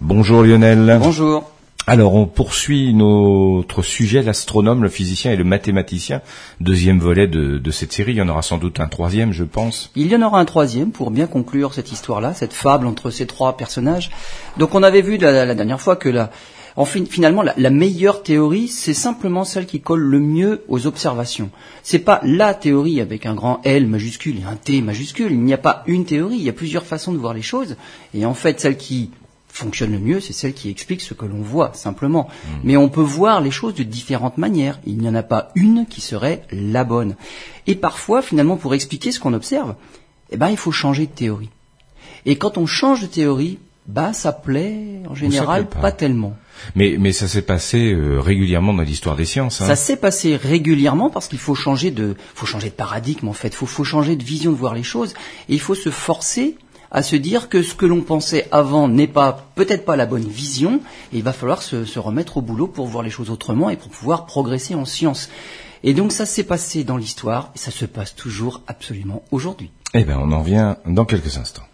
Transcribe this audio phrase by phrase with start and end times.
[0.00, 0.98] Bonjour Lionel.
[1.00, 1.50] Bonjour.
[1.86, 6.22] Alors on poursuit notre sujet, l'astronome, le physicien et le mathématicien.
[6.60, 9.90] Deuxième volet de, cette série, il y en aura sans doute un troisième, je pense.
[9.94, 13.26] Il y en aura un troisième pour bien conclure cette histoire-là, cette fable entre ces
[13.26, 14.10] trois personnages.
[14.58, 16.30] Donc on avait vu la, dernière fois que la,
[17.10, 21.50] finalement, la, meilleure théorie, c'est simplement celle qui colle le mieux aux observations.
[21.82, 25.32] C'est pas la théorie avec un grand L majuscule et un T majuscule.
[25.32, 26.36] Il n'y a pas une théorie.
[26.36, 27.76] Il y a plusieurs façons de voir les choses.
[28.14, 29.10] Et en fait, celle qui
[29.52, 32.28] fonctionne le mieux, c'est celle qui explique ce que l'on voit, simplement.
[32.28, 32.60] Hmm.
[32.64, 34.80] Mais on peut voir les choses de différentes manières.
[34.86, 37.16] Il n'y en a pas une qui serait la bonne.
[37.66, 39.74] Et parfois, finalement, pour expliquer ce qu'on observe,
[40.30, 41.50] eh ben, il faut changer de théorie.
[42.24, 45.92] Et quand on change de théorie, bah, ça plaît, en général, pas.
[45.92, 46.34] tellement.
[46.74, 49.60] Mais, mais ça s'est passé euh, régulièrement dans l'histoire des sciences.
[49.60, 49.66] Hein.
[49.66, 53.48] Ça s'est passé régulièrement parce qu'il faut changer de, faut changer de paradigme en fait.
[53.48, 55.12] Il faut, faut changer de vision de voir les choses
[55.48, 56.56] et il faut se forcer
[56.92, 60.28] à se dire que ce que l'on pensait avant n'est pas peut-être pas la bonne
[60.28, 60.80] vision
[61.12, 63.76] et il va falloir se, se, remettre au boulot pour voir les choses autrement et
[63.76, 65.30] pour pouvoir progresser en science.
[65.82, 69.70] Et donc ça s'est passé dans l'histoire et ça se passe toujours absolument aujourd'hui.
[69.94, 71.64] Eh bien on en vient dans quelques instants.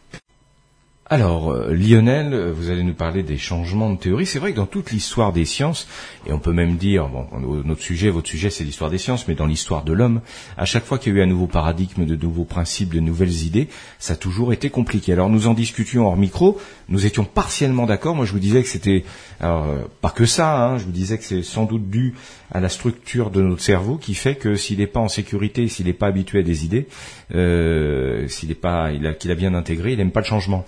[1.11, 4.27] Alors, euh, Lionel, euh, vous allez nous parler des changements de théorie.
[4.27, 5.89] C'est vrai que dans toute l'histoire des sciences,
[6.27, 7.27] et on peut même dire, bon,
[7.64, 10.20] notre sujet, votre sujet, c'est l'histoire des sciences, mais dans l'histoire de l'homme,
[10.59, 13.45] à chaque fois qu'il y a eu un nouveau paradigme, de nouveaux principes, de nouvelles
[13.45, 15.14] idées, ça a toujours été compliqué.
[15.14, 18.14] Alors, nous en discutions hors micro, nous étions partiellement d'accord.
[18.14, 19.05] Moi, je vous disais que c'était,
[19.42, 22.17] euh, pas que ça, hein, je vous disais que c'est sans doute dû
[22.53, 25.86] à la structure de notre cerveau qui fait que s'il n'est pas en sécurité, s'il
[25.86, 26.86] n'est pas habitué à des idées,
[27.31, 30.67] s'il n'est pas, qu'il a bien intégré, il n'aime pas le changement.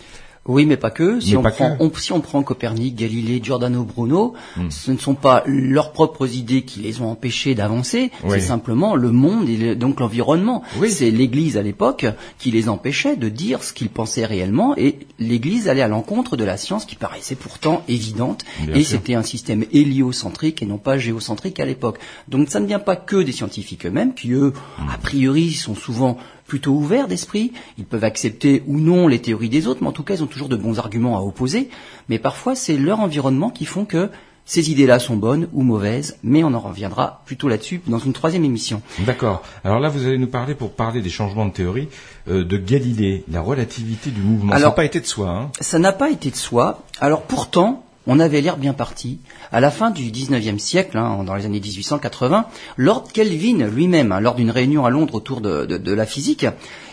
[0.50, 1.20] Oui, mais pas que.
[1.20, 4.68] Si, on, prend, si on prend Copernic, Galilée, Giordano Bruno, hmm.
[4.68, 9.12] ce ne sont pas leurs propres idées qui les ont empêchés d'avancer, c'est simplement le
[9.12, 10.62] monde et donc l'environnement.
[10.88, 12.06] C'est l'Église à l'époque
[12.38, 16.44] qui les empêchait de dire ce qu'ils pensaient réellement et l'Église allait à l'encontre de
[16.44, 21.60] la science qui paraissait pourtant évidente et c'était un système héliocentrique et non pas géocentrique
[21.60, 21.98] à l'époque.
[22.26, 24.88] Donc ça ne vient pas que des scientifiques eux-mêmes qui eux, hmm.
[24.92, 26.18] a priori, sont souvent
[26.50, 30.02] plutôt ouverts d'esprit, ils peuvent accepter ou non les théories des autres, mais en tout
[30.02, 31.70] cas ils ont toujours de bons arguments à opposer,
[32.08, 34.10] mais parfois c'est leur environnement qui font que
[34.44, 38.44] ces idées-là sont bonnes ou mauvaises, mais on en reviendra plutôt là-dessus dans une troisième
[38.44, 38.82] émission.
[39.06, 39.44] D'accord.
[39.62, 41.88] Alors là, vous allez nous parler, pour parler des changements de théorie,
[42.26, 44.54] euh, de Galilée, la relativité du mouvement.
[44.54, 45.28] ça n'a pas été de soi.
[45.30, 46.82] Hein ça n'a pas été de soi.
[47.00, 49.18] Alors pourtant, on avait l'air bien parti.
[49.52, 52.46] À la fin du XIXe siècle, hein, dans les années 1880,
[52.76, 56.46] Lord Kelvin lui-même, hein, lors d'une réunion à Londres autour de, la physique,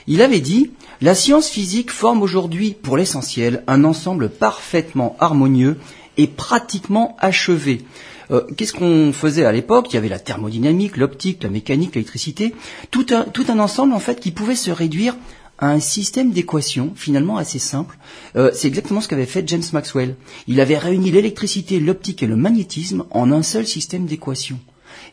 [0.07, 5.78] il avait dit La science physique forme aujourd'hui, pour l'essentiel, un ensemble parfaitement harmonieux
[6.17, 7.85] et pratiquement achevé.
[8.29, 9.88] Euh, qu'est-ce qu'on faisait à l'époque?
[9.91, 12.53] Il y avait la thermodynamique, l'optique, la mécanique, l'électricité,
[12.91, 15.16] tout un, tout un ensemble en fait qui pouvait se réduire
[15.59, 17.97] un système d'équations finalement assez simple.
[18.35, 20.16] Euh, c'est exactement ce qu'avait fait James Maxwell.
[20.47, 24.59] Il avait réuni l'électricité, l'optique et le magnétisme en un seul système d'équations.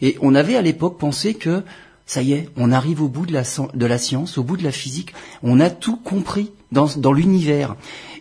[0.02, 1.62] Et on avait à l'époque pensé que
[2.06, 3.42] ça y est, on arrive au bout de la,
[3.74, 7.76] de la science, au bout de la physique, on a tout compris dans, dans l'univers.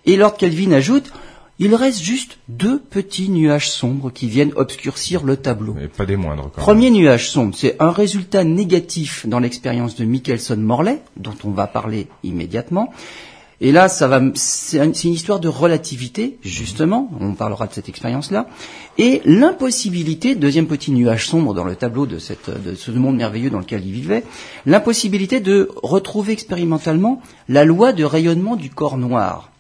[0.06, 1.12] Et Lord Kelvin ajoute,
[1.60, 5.74] il reste juste deux petits nuages sombres qui viennent obscurcir le tableau.
[5.74, 6.50] Mais pas des moindres.
[6.54, 11.68] Quand Premier nuage sombre, c'est un résultat négatif dans l'expérience de Michelson-Morley, dont on va
[11.68, 12.92] parler immédiatement.
[13.62, 17.10] Et là, ça va, c'est une histoire de relativité, justement.
[17.22, 18.48] On parlera de cette expérience-là.
[18.98, 23.52] Et l'impossibilité, deuxième petit nuage sombre dans le tableau de, cette, de ce monde merveilleux
[23.52, 24.24] dans lequel il vivait,
[24.66, 29.53] l'impossibilité de retrouver expérimentalement la loi de rayonnement du corps noir.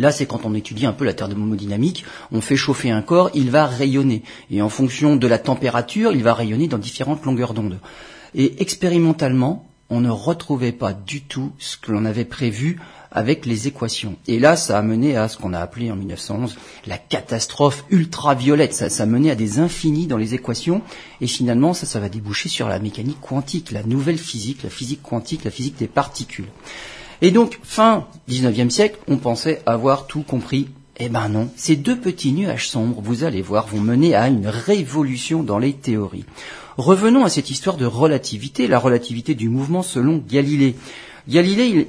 [0.00, 3.50] Là, c'est quand on étudie un peu la thermodynamique, on fait chauffer un corps, il
[3.50, 4.22] va rayonner.
[4.50, 7.78] Et en fonction de la température, il va rayonner dans différentes longueurs d'onde.
[8.34, 12.80] Et expérimentalement, on ne retrouvait pas du tout ce que l'on avait prévu
[13.12, 14.16] avec les équations.
[14.26, 16.56] Et là, ça a mené à ce qu'on a appelé en 1911
[16.86, 18.72] la catastrophe ultraviolette.
[18.72, 20.80] Ça, ça a mené à des infinis dans les équations.
[21.20, 25.02] Et finalement, ça, ça va déboucher sur la mécanique quantique, la nouvelle physique, la physique
[25.02, 26.48] quantique, la physique des particules.
[27.22, 30.68] Et donc, fin 19e siècle, on pensait avoir tout compris.
[30.98, 34.46] Eh ben non, ces deux petits nuages sombres, vous allez voir, vont mener à une
[34.46, 36.26] révolution dans les théories.
[36.76, 40.76] Revenons à cette histoire de relativité, la relativité du mouvement selon Galilée.
[41.28, 41.86] Galilée,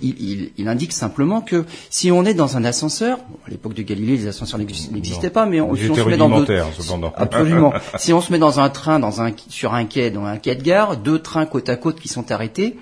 [0.57, 4.27] il, indique simplement que si on est dans un ascenseur, à l'époque de Galilée, les
[4.27, 6.59] ascenseurs n'existaient pas, mais on, si on se met dans deux,
[7.15, 10.37] absolument, si on se met dans un train, dans un, sur un quai, dans un
[10.37, 12.77] quai de gare, deux trains côte à côte qui sont arrêtés,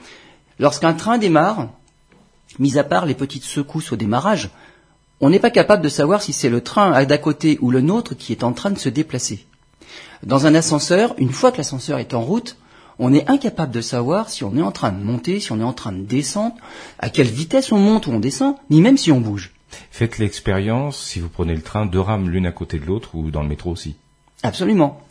[0.57, 1.69] lorsqu'un train démarre,
[2.59, 4.49] mis à part les petites secousses au démarrage,
[5.21, 8.15] on n'est pas capable de savoir si c'est le train d'à côté ou le nôtre
[8.15, 9.45] qui est en train de se déplacer.
[10.23, 12.57] Dans un ascenseur, une fois que l'ascenseur est en route,
[12.99, 15.63] on est incapable de savoir si on est en train de monter, si on est
[15.63, 16.55] en train de descendre,
[16.99, 19.53] à quelle vitesse on monte ou on descend, ni même si on bouge.
[19.91, 23.31] Faites l'expérience, si vous prenez le train, deux rames l'une à côté de l'autre ou
[23.31, 23.95] dans le métro aussi.
[24.43, 25.01] Absolument.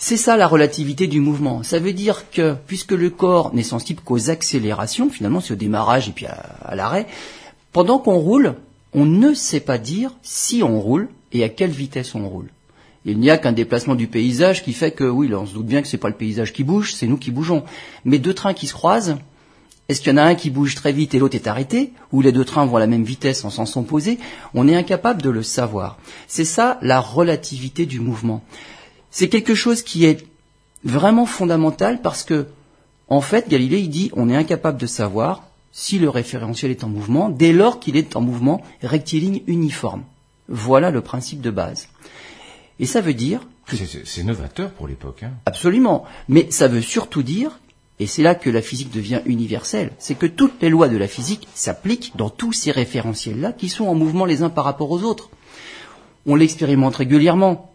[0.00, 1.64] C'est ça la relativité du mouvement.
[1.64, 6.08] Ça veut dire que puisque le corps n'est sensible qu'aux accélérations, finalement c'est au démarrage
[6.08, 7.08] et puis à, l'arrêt,
[7.72, 8.54] pendant qu'on roule,
[8.94, 12.48] on ne sait pas dire si on roule et à quelle vitesse on roule.
[13.06, 15.82] Il n'y a qu'un déplacement du paysage qui fait que oui, on se doute bien
[15.82, 17.64] que c'est pas le paysage qui bouge, c'est nous qui bougeons.
[18.04, 19.16] Mais deux trains qui se croisent,
[19.88, 22.20] est-ce qu'il y en a un qui bouge très vite et l'autre est arrêté, ou
[22.20, 24.18] les deux trains vont à la même vitesse en sens opposé
[24.54, 25.98] On est incapable de le savoir.
[26.28, 28.44] C'est ça la relativité du mouvement
[29.10, 30.26] c'est quelque chose qui est
[30.84, 32.46] vraiment fondamental parce que,
[33.08, 36.88] en fait, Galilée, il dit, on est incapable de savoir si le référentiel est en
[36.88, 40.02] mouvement dès lors qu'il est en mouvement rectiligne uniforme.
[40.48, 41.88] Voilà le principe de base.
[42.80, 43.40] Et ça veut dire...
[44.04, 45.22] C'est novateur pour l'époque.
[45.22, 45.32] Hein.
[45.44, 46.04] Absolument.
[46.28, 47.60] Mais ça veut surtout dire,
[48.00, 51.08] et c'est là que la physique devient universelle, c'est que toutes les lois de la
[51.08, 55.02] physique s'appliquent dans tous ces référentiels-là qui sont en mouvement les uns par rapport aux
[55.02, 55.30] autres.
[56.26, 57.67] On l'expérimente régulièrement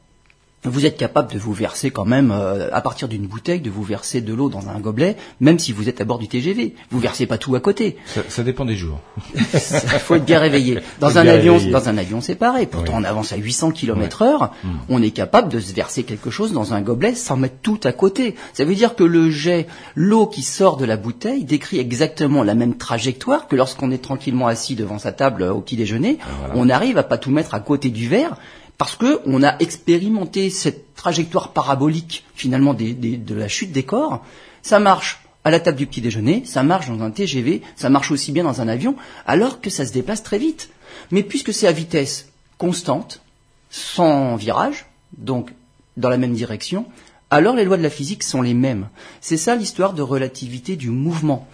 [0.65, 3.83] vous êtes capable de vous verser quand même, euh, à partir d'une bouteille, de vous
[3.83, 6.75] verser de l'eau dans un gobelet, même si vous êtes à bord du TGV.
[6.89, 7.98] Vous versez pas tout à côté.
[8.30, 9.00] Ça, dépend des jours.
[9.36, 10.80] Il faut être bien réveillé.
[11.00, 12.65] Dans un avion, dans un avion, c'est pareil.
[12.65, 14.51] Pourtant, on avance à 800 km heure.
[14.63, 14.69] Hmm.
[14.89, 17.92] On est capable de se verser quelque chose dans un gobelet sans mettre tout à
[17.92, 18.36] côté.
[18.54, 22.56] Ça veut dire que le jet, l'eau qui sort de la bouteille décrit exactement la
[22.56, 26.19] même trajectoire que lorsqu'on est tranquillement assis devant sa table au petit déjeuner.
[26.56, 28.38] On arrive à pas tout mettre à côté du verre
[28.78, 34.25] parce qu'on a expérimenté cette trajectoire parabolique finalement de la chute des corps.
[34.62, 38.12] Ça marche à la table du petit déjeuner, ça marche dans un TGV, ça marche
[38.12, 38.96] aussi bien dans un avion,
[39.28, 40.70] alors que ça se déplace très vite.
[41.12, 43.22] Mais puisque c'est à vitesse constante,
[43.70, 44.86] sans virage,
[45.18, 45.52] donc
[45.98, 46.86] dans la même direction,
[47.30, 48.88] alors les lois de la physique sont les mêmes.
[49.20, 51.48] C'est ça l'histoire de relativité du mouvement.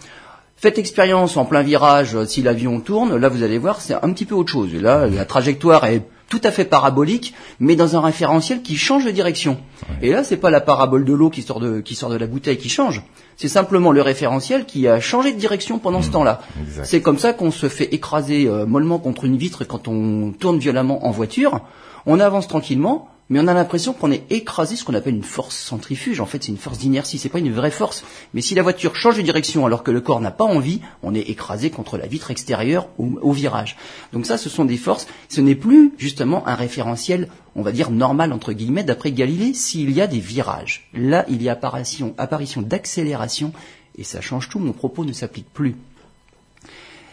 [0.56, 4.26] Faites expérience en plein virage, si l'avion tourne, là vous allez voir, c'est un petit
[4.26, 4.74] peu autre chose.
[4.74, 9.10] Là, la trajectoire est tout à fait parabolique, mais dans un référentiel qui change de
[9.10, 9.58] direction.
[10.00, 12.28] Et là, c'est pas la parabole de l'eau qui sort de qui sort de la
[12.28, 13.02] bouteille qui change.
[13.36, 16.12] C'est simplement le référentiel qui a changé de direction pendant ce mmh.
[16.12, 16.40] temps-là.
[16.84, 20.58] C'est comme ça qu'on se fait écraser euh, mollement contre une vitre quand on tourne
[20.58, 21.60] violemment en voiture.
[22.06, 25.56] On avance tranquillement, mais on a l'impression qu'on est écrasé, ce qu'on appelle une force
[25.56, 26.20] centrifuge.
[26.20, 28.04] En fait, c'est une force d'inertie, c'est pas une vraie force.
[28.34, 31.14] Mais si la voiture change de direction alors que le corps n'a pas envie, on
[31.14, 33.76] est écrasé contre la vitre extérieure au, virage.
[34.12, 35.06] Donc ça, ce sont des forces.
[35.28, 39.92] Ce n'est plus justement un référentiel, on va dire normal entre guillemets, d'après Galilée, s'il
[39.92, 40.88] y a des virages.
[40.92, 43.52] Là, il y a apparition, apparition d'accélération,
[43.96, 44.58] et ça change tout.
[44.58, 45.76] Mon propos ne s'applique plus.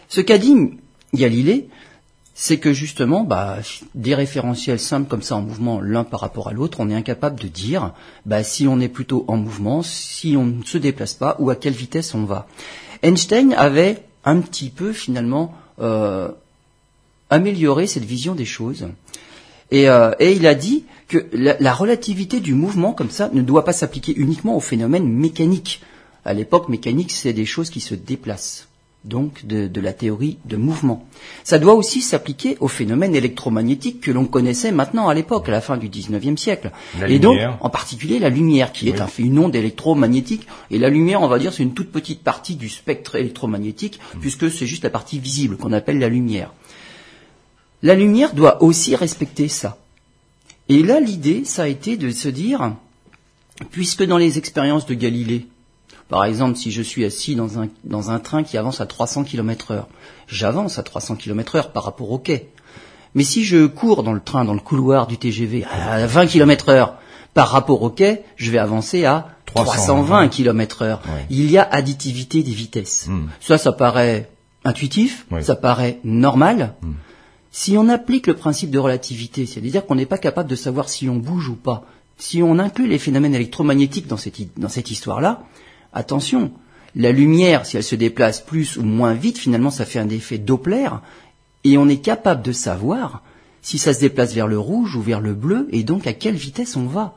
[0.10, 0.56] Ce qu'a dit
[1.14, 1.70] Galilée,
[2.40, 3.58] c'est que justement, bah,
[3.96, 7.40] des référentiels simples comme ça en mouvement l'un par rapport à l'autre, on est incapable
[7.40, 7.94] de dire
[8.28, 11.56] bah, si on est plutôt en mouvement, si on ne se déplace pas ou à
[11.56, 12.48] quelle vitesse on va.
[13.02, 16.30] Einstein avait un petit peu finalement euh,
[17.32, 18.88] amélioré cette vision des choses.
[19.72, 23.66] Et, euh, il a dit que la, la, relativité du mouvement comme ça ne doit
[23.66, 25.82] pas s'appliquer uniquement aux phénomènes mécaniques.
[26.24, 28.68] À l'époque, mécanique, c'est des choses qui se déplacent
[29.08, 31.08] donc de, la théorie de mouvement.
[31.44, 35.62] Ça doit aussi s'appliquer aux phénomènes électromagnétiques que l'on connaissait maintenant à l'époque, à la
[35.62, 36.72] fin du XIXe siècle.
[37.08, 40.48] et donc, en particulier la lumière, qui est un, une onde électromagnétique.
[40.72, 44.20] Et la lumière, on va dire, c'est une toute petite partie du spectre électromagnétique, hmm.
[44.20, 46.54] puisque c'est juste la partie visible qu'on appelle la lumière.
[47.84, 49.78] La lumière doit aussi respecter ça.
[50.70, 52.74] Et là, l'idée, ça a été de se dire,
[53.72, 55.48] puisque dans les expériences de Galilée,
[56.10, 59.26] par exemple, si je suis assis dans un, dans un train qui avance à 300
[59.26, 59.88] km heure,
[60.28, 62.50] j'avance à 300 km heure par rapport au quai.
[63.14, 66.70] Mais si je cours dans le train, dans le couloir du TGV à 20 km
[66.70, 66.94] heure
[67.34, 71.02] par rapport au quai, je vais avancer à 320 km heure.
[71.30, 73.08] Il y a additivité des vitesses.
[73.08, 73.28] Hmm.
[73.42, 74.30] Ça, ça paraît
[74.64, 76.76] intuitif, ça paraît normal.
[76.82, 76.94] Hmm.
[77.52, 81.10] Si on applique le principe de relativité, c'est-à-dire qu'on n'est pas capable de savoir si
[81.10, 81.86] on bouge ou pas,
[82.18, 85.44] si on inclut les phénomènes électromagnétiques dans cette, dans cette histoire-là,
[85.98, 86.52] Attention,
[86.96, 90.38] la lumière, si elle se déplace plus ou moins vite, finalement, ça fait un effet
[90.38, 90.90] Doppler,
[91.64, 93.24] et on est capable de savoir
[93.64, 96.36] si ça se déplace vers le rouge ou vers le bleu, et donc à quelle
[96.36, 97.16] vitesse on va.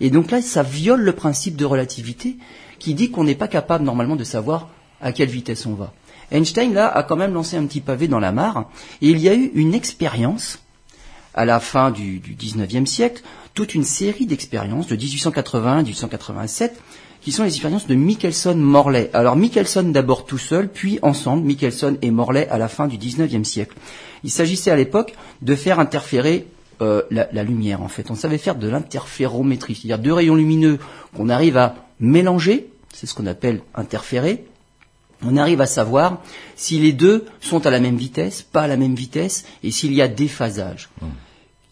[0.00, 2.36] Et donc là, ça viole le principe de relativité
[2.78, 4.68] qui dit qu'on n'est pas capable normalement de savoir
[5.00, 5.94] à quelle vitesse on va.
[6.30, 8.68] Einstein, là, a quand même lancé un petit pavé dans la mare,
[9.00, 10.58] et il y a eu une expérience
[11.32, 13.22] à la fin du, du 19e siècle,
[13.58, 16.80] toute une série d'expériences de 1880 à 1887
[17.20, 19.10] qui sont les expériences de Michelson-Morley.
[19.12, 23.42] Alors Michelson d'abord tout seul, puis ensemble, Michelson et Morley à la fin du XIXe
[23.48, 23.76] siècle.
[24.22, 26.46] Il s'agissait à l'époque de faire interférer
[26.82, 28.12] euh, la, lumière en fait.
[28.12, 30.78] On savait faire de l'interférométrie, c'est-à-dire deux rayons lumineux
[31.16, 34.44] qu'on arrive à mélanger, c'est ce qu'on appelle interférer,
[35.24, 36.22] on arrive à savoir
[36.54, 39.94] si les deux sont à la même vitesse, pas à la même vitesse, et s'il
[39.94, 40.90] y a déphasage.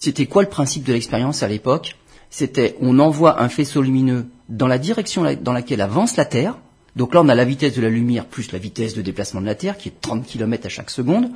[0.07, 1.97] C'était quoi le principe de l'expérience à l'époque?
[2.31, 6.57] C'était on envoie un faisceau lumineux dans la direction dans laquelle avance la Terre.
[6.95, 9.47] Donc là, on a la vitesse de la lumière plus la vitesse de déplacement de
[9.47, 11.31] la Terre, qui est 30 km à chaque seconde.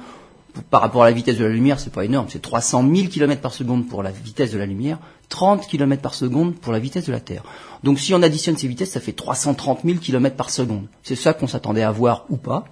[0.70, 3.40] Par rapport à la vitesse de la lumière, c'est pas énorme, c'est 300 000 km
[3.40, 5.00] par seconde pour la vitesse de la lumière,
[5.30, 7.42] 30 km par seconde pour la vitesse de la Terre.
[7.82, 10.86] Donc si on additionne ces vitesses, ça fait 330 000 km par seconde.
[11.02, 12.66] C'est ça qu'on s'attendait à voir ou pas.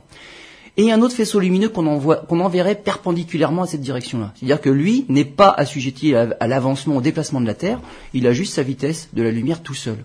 [0.78, 4.32] Et un autre faisceau lumineux qu'on enverrait perpendiculairement à cette direction-là.
[4.36, 7.80] C'est-à-dire que lui n'est pas assujetti à l'avancement, au déplacement de la Terre,
[8.14, 10.04] il a juste sa vitesse de la lumière tout seul.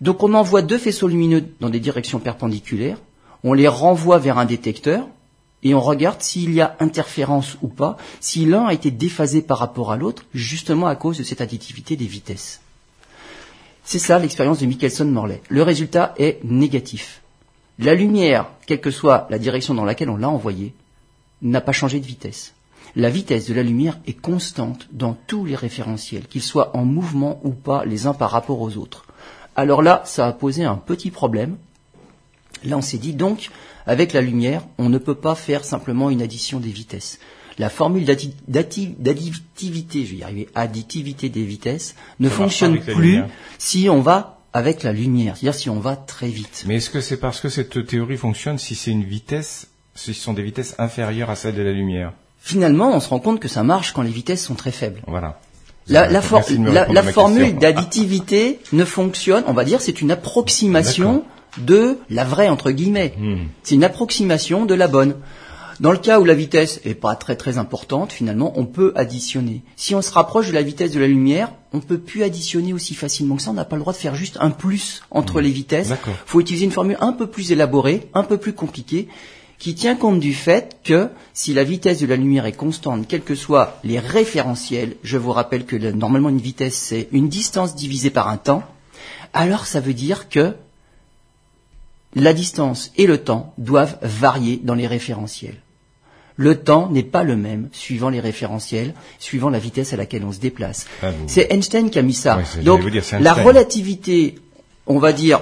[0.00, 2.98] Donc on envoie deux faisceaux lumineux dans des directions perpendiculaires,
[3.42, 5.08] on les renvoie vers un détecteur,
[5.62, 9.58] et on regarde s'il y a interférence ou pas, si l'un a été déphasé par
[9.58, 12.60] rapport à l'autre, justement à cause de cette additivité des vitesses.
[13.84, 15.42] C'est ça l'expérience de Michelson-Morley.
[15.48, 17.19] Le résultat est négatif.
[17.80, 20.74] La lumière, quelle que soit la direction dans laquelle on l'a envoyée,
[21.40, 22.52] n'a pas changé de vitesse.
[22.94, 27.40] La vitesse de la lumière est constante dans tous les référentiels, qu'ils soient en mouvement
[27.42, 29.06] ou pas les uns par rapport aux autres.
[29.56, 31.56] Alors là, ça a posé un petit problème.
[32.64, 33.48] Là, on s'est dit donc,
[33.86, 37.18] avec la lumière, on ne peut pas faire simplement une addition des vitesses.
[37.58, 43.22] La formule d'additivité, je vais y arriver, additivité des vitesses, ne fonctionne plus
[43.58, 46.64] si on va avec la lumière, c'est-à-dire si on va très vite.
[46.66, 50.20] Mais est-ce que c'est parce que cette théorie fonctionne si c'est une vitesse, si ce
[50.20, 52.12] sont des vitesses inférieures à celles de la lumière?
[52.40, 55.02] Finalement, on se rend compte que ça marche quand les vitesses sont très faibles.
[55.06, 55.38] Voilà.
[55.86, 56.20] La, la,
[56.88, 61.24] la formule d'additivité ne fonctionne, on va dire, c'est une approximation
[61.58, 63.14] de la vraie entre guillemets.
[63.18, 63.46] Hmm.
[63.62, 65.16] C'est une approximation de la bonne.
[65.80, 69.62] Dans le cas où la vitesse est pas très très importante, finalement, on peut additionner.
[69.76, 72.94] Si on se rapproche de la vitesse de la lumière, on peut plus additionner aussi
[72.94, 73.50] facilement que ça.
[73.50, 75.44] On n'a pas le droit de faire juste un plus entre hmm.
[75.44, 75.88] les vitesses.
[75.88, 79.08] Il faut utiliser une formule un peu plus élaborée, un peu plus compliquée,
[79.58, 83.22] qui tient compte du fait que si la vitesse de la lumière est constante, quels
[83.22, 88.10] que soient les référentiels, je vous rappelle que normalement une vitesse c'est une distance divisée
[88.10, 88.62] par un temps,
[89.32, 90.54] alors ça veut dire que
[92.14, 95.56] la distance et le temps doivent varier dans les référentiels.
[96.36, 100.32] Le temps n'est pas le même suivant les référentiels, suivant la vitesse à laquelle on
[100.32, 100.86] se déplace.
[101.02, 102.40] Ah, c'est Einstein qui a mis ça.
[102.62, 102.82] Donc
[103.20, 104.36] la relativité,
[104.86, 105.40] on va dire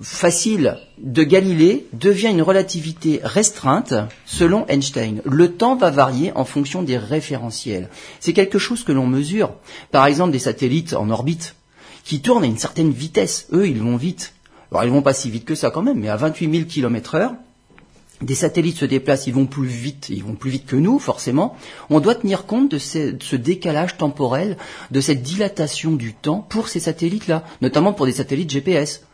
[0.00, 3.94] facile de Galilée devient une relativité restreinte
[4.26, 5.22] selon Einstein.
[5.24, 7.88] Le temps va varier en fonction des référentiels.
[8.20, 9.54] C'est quelque chose que l'on mesure.
[9.90, 11.56] Par exemple, des satellites en orbite
[12.04, 13.48] qui tournent à une certaine vitesse.
[13.52, 14.34] Eux, ils vont vite.
[14.70, 17.14] Alors ils vont pas si vite que ça quand même, mais à 28 000 km
[17.14, 17.34] heure,
[18.22, 21.56] des satellites se déplacent, ils vont plus vite, ils vont plus vite que nous, forcément.
[21.90, 24.56] On doit tenir compte de, ce décalage temporel,
[24.90, 29.05] de cette dilatation du temps pour ces satellites-là, notamment pour des satellites GPS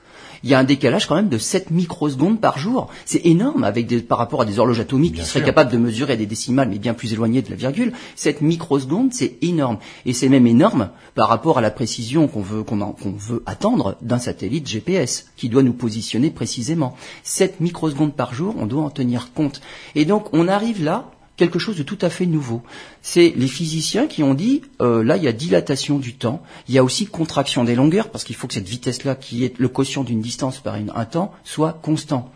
[0.44, 2.88] il y a un décalage quand même de 7 microsecondes par jour.
[3.04, 6.16] C'est énorme avec des, par rapport à des horloges atomiques qui seraient capables de mesurer
[6.16, 7.92] des décimales mais bien plus éloignées de la virgule.
[8.16, 9.78] 7 microsecondes, c'est énorme.
[10.06, 14.18] Et c'est même énorme par rapport à la précision qu'on veut, qu'on veut attendre d'un
[14.18, 16.96] satellite GPS qui doit nous positionner précisément.
[17.22, 19.60] 7 microsecondes par jour, on doit en tenir compte.
[19.94, 22.62] Et donc on arrive là quelque chose de tout à fait nouveau.
[23.00, 26.74] C'est les physiciens qui ont dit, euh, là, il y a dilatation du temps, il
[26.74, 29.68] y a aussi contraction des longueurs, parce qu'il faut que cette vitesse-là, qui est le
[29.68, 32.30] quotient d'une distance par un temps, soit constant.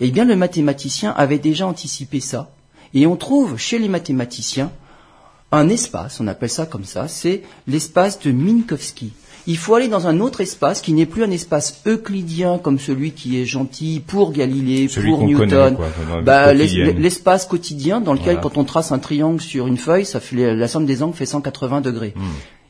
[0.00, 2.50] Eh bien, le mathématicien avait déjà anticipé ça,
[2.94, 4.72] et on trouve chez les mathématiciens
[5.54, 9.12] un espace, on appelle ça comme ça, c'est l'espace de Minkowski
[9.46, 13.12] il faut aller dans un autre espace qui n'est plus un espace euclidien comme celui
[13.12, 15.76] qui est gentil pour Galilée, pour Newton.
[16.24, 20.54] Bah, l'espace quotidien dans lequel, quand on trace un triangle sur une feuille, ça fait,
[20.54, 22.14] la somme des angles fait 180 degrés.
[22.16, 22.22] Hmm.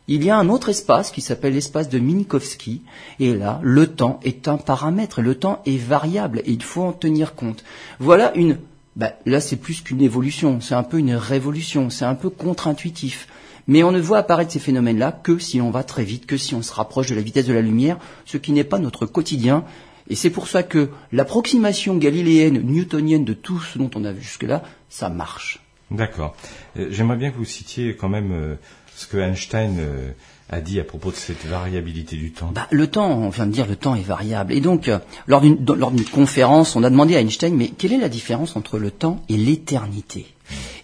[0.08, 2.82] Il y a un autre espace qui s'appelle l'espace de Minkowski,
[3.20, 6.92] et là, le temps est un paramètre, le temps est variable, et il faut en
[6.92, 7.62] tenir compte.
[8.00, 8.58] Voilà une,
[8.96, 13.28] bah, là c'est plus qu'une évolution, c'est un peu une révolution, c'est un peu contre-intuitif.
[13.66, 16.54] Mais on ne voit apparaître ces phénomènes-là que si on va très vite, que si
[16.54, 19.64] on se rapproche de la vitesse de la lumière, ce qui n'est pas notre quotidien.
[20.08, 24.22] Et c'est pour ça que l'approximation galiléenne, newtonienne de tout ce dont on a vu
[24.22, 25.60] jusque-là, ça marche.
[25.90, 26.34] D'accord.
[26.76, 28.54] Euh, j'aimerais bien que vous citiez quand même euh,
[28.94, 30.12] ce que Einstein euh,
[30.50, 33.52] a dit à propos de cette variabilité du temps bah, Le temps, on vient de
[33.52, 34.52] dire, le temps est variable.
[34.52, 34.90] Et donc,
[35.26, 38.90] lors d'une conférence, on a demandé à Einstein, mais quelle est la différence entre le
[38.90, 40.26] temps et l'éternité?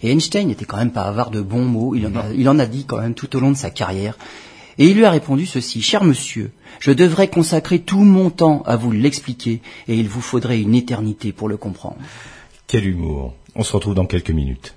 [0.01, 2.57] Et Einstein n'était quand même pas avare de bons mots, il en, a, il en
[2.57, 4.17] a dit quand même tout au long de sa carrière.
[4.77, 8.77] Et il lui a répondu ceci, Cher monsieur, je devrais consacrer tout mon temps à
[8.77, 11.97] vous l'expliquer, et il vous faudrait une éternité pour le comprendre.
[12.65, 13.33] Quel humour.
[13.55, 14.75] On se retrouve dans quelques minutes.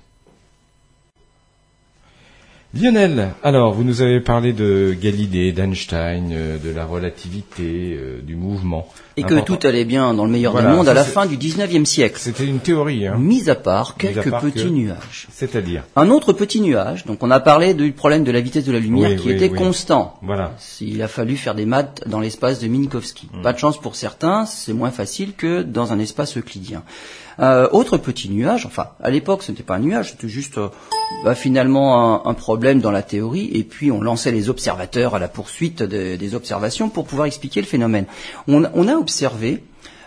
[2.75, 8.35] Lionel, alors vous nous avez parlé de Galilée, d'Einstein, euh, de la relativité, euh, du
[8.35, 8.87] mouvement.
[9.15, 11.85] Et que tout allait bien dans le meilleur des mondes à la fin du 19e
[11.85, 12.15] siècle.
[12.17, 13.05] C'était une théorie.
[13.05, 13.17] Hein.
[13.19, 15.27] Mis à part quelques petits nuages.
[15.31, 18.71] C'est-à-dire Un autre petit nuage, donc on a parlé du problème de la vitesse de
[18.71, 20.17] la lumière qui était constant.
[20.23, 20.53] Voilà.
[20.81, 23.29] Il a fallu faire des maths dans l'espace de Minkowski.
[23.31, 23.43] Hmm.
[23.43, 26.81] Pas de chance pour certains, c'est moins facile que dans un espace euclidien.
[27.39, 30.69] Euh, autre petit nuage, enfin à l'époque ce n'était pas un nuage, c'était juste euh,
[31.23, 35.27] bah, finalement un, problème dans la théorie, et puis on lançait les observateurs à la
[35.27, 38.05] poursuite des observations pour pouvoir expliquer le phénomène.
[38.47, 39.63] On, a observé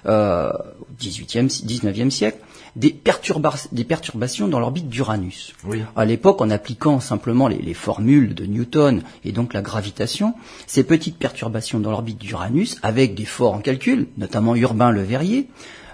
[0.07, 2.39] euh, au 19e siècle
[2.77, 5.55] des, perturbations dans l'orbite d'Uranus.
[5.97, 10.35] À l'époque, en appliquant simplement les, les, formules de Newton et donc la gravitation,
[10.67, 15.49] ces petites perturbations dans l'orbite d'Uranus, avec des forts en calcul, notamment Urbain Le Verrier,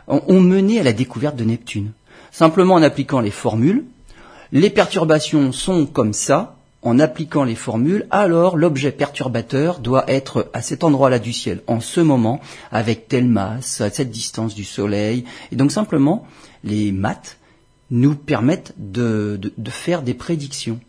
[0.08, 1.92] ont mené à la découverte de Neptune.
[2.30, 3.84] Simplement en appliquant les formules,
[4.52, 10.62] les perturbations sont comme ça, en appliquant les formules, alors l'objet perturbateur doit être à
[10.62, 12.40] cet endroit-là du ciel, en ce moment,
[12.72, 15.24] avec telle masse, à cette distance du Soleil.
[15.52, 16.26] Et donc simplement,
[16.64, 17.38] les maths
[17.90, 20.80] nous permettent de, faire des prédictions.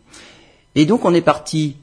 [0.76, 1.76] Et donc on est parti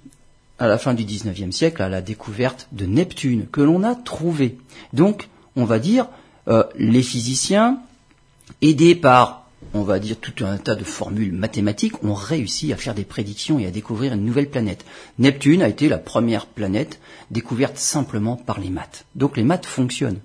[0.58, 4.58] à la fin du XIXe siècle à la découverte de Neptune, que l'on a trouvé.
[4.92, 6.08] Donc, on va dire,
[6.50, 7.80] euh, les physiciens,
[8.60, 12.94] aidés par, on va dire, tout un tas de formules mathématiques, ont réussi à faire
[12.94, 14.84] des prédictions et à découvrir une nouvelle planète.
[15.18, 19.04] Neptune a été la première planète découverte simplement par les maths.
[19.14, 20.20] Donc les maths fonctionnent.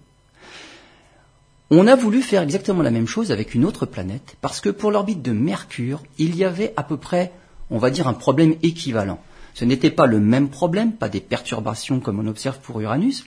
[1.72, 4.92] On a voulu faire exactement la même chose avec une autre planète, parce que pour
[4.92, 7.32] l'orbite de Mercure, il y avait à peu près,
[7.72, 9.20] on va dire, un problème équivalent.
[9.56, 13.26] Ce n'était pas le même problème, pas des perturbations comme on observe pour Uranus,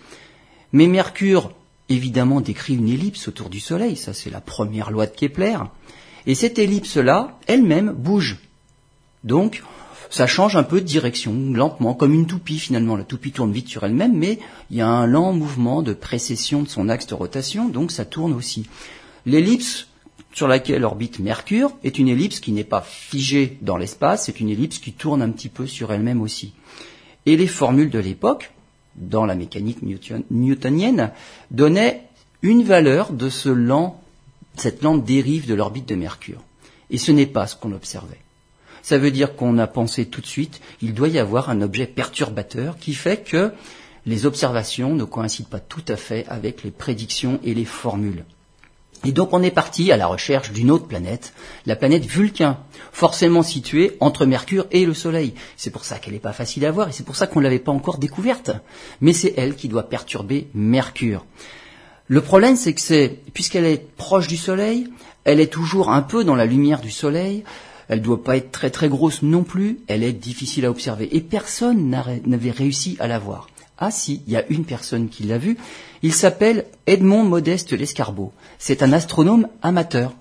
[0.72, 1.52] mais Mercure
[1.88, 5.58] évidemment décrit une ellipse autour du Soleil, ça c'est la première loi de Kepler,
[6.26, 8.36] et cette ellipse-là, elle-même, bouge.
[9.24, 9.62] Donc,
[10.10, 12.96] ça change un peu de direction, lentement, comme une toupie finalement.
[12.96, 14.38] La toupie tourne vite sur elle-même, mais
[14.70, 18.04] il y a un lent mouvement de précession de son axe de rotation, donc ça
[18.04, 18.66] tourne aussi.
[19.26, 19.88] L'ellipse
[20.32, 24.50] sur laquelle orbite Mercure est une ellipse qui n'est pas figée dans l'espace, c'est une
[24.50, 26.52] ellipse qui tourne un petit peu sur elle-même aussi.
[27.26, 28.52] Et les formules de l'époque,
[29.00, 29.80] dans la mécanique
[30.30, 31.10] newtonienne,
[31.50, 32.04] donnait
[32.42, 34.00] une valeur de ce lent,
[34.56, 36.42] cette lente dérive de l'orbite de Mercure.
[36.90, 38.20] Et ce n'est pas ce qu'on observait.
[38.82, 41.86] Ça veut dire qu'on a pensé tout de suite, il doit y avoir un objet
[41.86, 43.52] perturbateur qui fait que
[44.06, 48.24] les observations ne coïncident pas tout à fait avec les prédictions et les formules.
[49.04, 51.32] Et donc on est parti à la recherche d'une autre planète,
[51.66, 52.58] la planète Vulcain,
[52.92, 55.34] forcément située entre Mercure et le Soleil.
[55.56, 57.44] C'est pour ça qu'elle n'est pas facile à voir et c'est pour ça qu'on ne
[57.44, 58.50] l'avait pas encore découverte.
[59.00, 61.24] Mais c'est elle qui doit perturber Mercure.
[62.08, 64.88] Le problème c'est que c'est, puisqu'elle est proche du Soleil,
[65.24, 67.44] elle est toujours un peu dans la lumière du Soleil,
[67.88, 71.14] elle ne doit pas être très très grosse non plus, elle est difficile à observer
[71.14, 71.90] et personne
[72.26, 73.48] n'avait réussi à la voir.
[73.78, 75.56] Ah si, il y a une personne qui l'a vu.
[76.02, 78.32] Il s'appelle Edmond Modeste Lescarbot.
[78.58, 80.14] C'est un astronome amateur.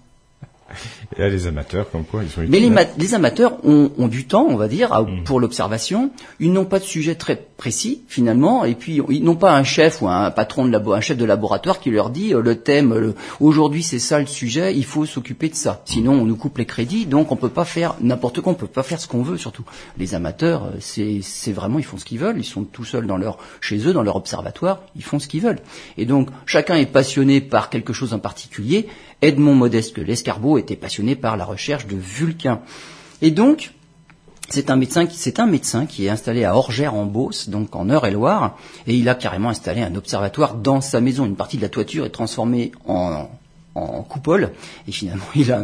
[1.15, 2.85] Et là, les amateurs, comme quoi, ils sont Mais hein.
[2.97, 5.23] les, amateurs ont, du temps, on va dire, mm.
[5.23, 6.11] pour l'observation.
[6.39, 10.01] Ils n'ont pas de sujet très précis, finalement, et puis ils n'ont pas un chef
[10.01, 13.13] ou un patron de labo, un chef de laboratoire qui leur dit euh, le thème,
[13.39, 15.81] aujourd'hui c'est ça le sujet, il faut s'occuper de ça.
[15.85, 18.67] Sinon, on nous coupe les crédits, donc on peut pas faire n'importe quoi, on peut
[18.67, 19.63] pas faire ce qu'on veut, surtout.
[19.97, 23.17] Les amateurs, euh, c'est vraiment, ils font ce qu'ils veulent, ils sont tout seuls dans
[23.17, 25.59] leur, chez eux, dans leur observatoire, ils font ce qu'ils veulent.
[25.97, 28.87] Et donc, chacun est passionné par quelque chose en particulier,
[29.21, 32.61] Edmond Modeste Lescarbot était passionné par la recherche de Vulcain.
[33.21, 33.71] Et donc,
[34.49, 35.05] c'est un médecin
[35.85, 39.81] qui, est installé à Orgères en Beauce, donc en Eure-et-Loire, et il a carrément installé
[39.81, 41.25] un observatoire dans sa maison.
[41.25, 43.29] Une partie de la toiture est transformée en,
[44.09, 44.53] coupole,
[44.87, 45.63] et finalement il a,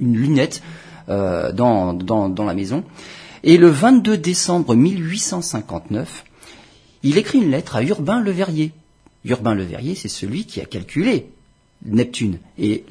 [0.00, 0.62] une lunette
[1.08, 2.84] euh, dans, dans la maison.
[3.44, 6.24] Et le 22 décembre 1859,
[7.02, 8.72] il écrit une lettre à Urbain Le Verrier.
[9.24, 11.28] Urbain Le Verrier, c'est celui qui a calculé
[11.84, 12.84] Neptune et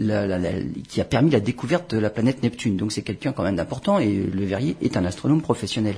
[0.87, 2.77] qui a permis la découverte de la planète Neptune.
[2.77, 5.95] Donc c'est quelqu'un quand même d'important et Le Verrier est un astronome professionnel.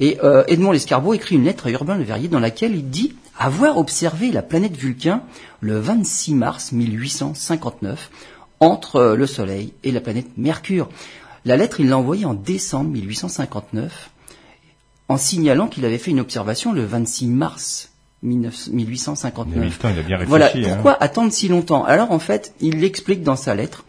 [0.00, 3.14] Et euh, Edmond Lescarbot écrit une lettre à Urbain Le Verrier dans laquelle il dit
[3.38, 5.22] avoir observé la planète Vulcain
[5.60, 8.10] le 26 mars 1859
[8.60, 10.88] entre euh, le Soleil et la planète Mercure.
[11.44, 14.10] La lettre, il l'a envoyée en décembre 1859
[15.08, 17.93] en signalant qu'il avait fait une observation le 26 mars
[18.24, 19.78] 1859.
[20.26, 20.50] voilà.
[20.54, 20.62] Hein.
[20.64, 21.84] Pourquoi attendre si longtemps?
[21.84, 23.84] Alors en fait, il l'explique dans sa lettre.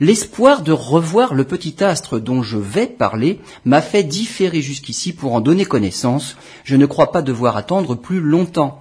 [0.00, 5.34] L'espoir de revoir le petit astre dont je vais parler m'a fait différer jusqu'ici pour
[5.34, 6.36] en donner connaissance.
[6.62, 8.80] Je ne crois pas devoir attendre plus longtemps.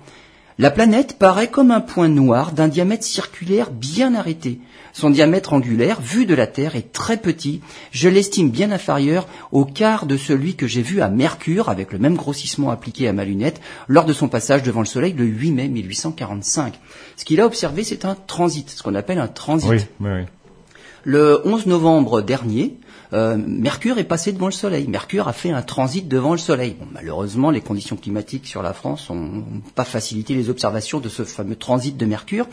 [0.60, 4.60] La planète paraît comme un point noir d'un diamètre circulaire bien arrêté.
[4.91, 7.62] Son diamètre angulaire, vu de la Terre, est très petit.
[7.91, 12.00] Je l'estime bien inférieur au quart de celui que j'ai vu à Mercure, avec le
[12.00, 15.52] même grossissement appliqué à ma lunette, lors de son passage devant le Soleil le 8
[15.52, 16.80] mai 1845.
[17.17, 19.70] Ce qu'il a observé, c'est un transit, ce qu'on appelle un transit.
[19.70, 20.26] Oui, oui, oui.
[21.04, 22.78] Le 11 novembre dernier,
[23.13, 24.88] euh, Mercure est passé devant le Soleil.
[24.88, 26.76] Mercure a fait un transit devant le Soleil.
[26.80, 29.43] Bon, malheureusement, les conditions climatiques sur la France n'ont
[29.76, 32.48] pas facilité les observations de ce fameux transit de Mercure.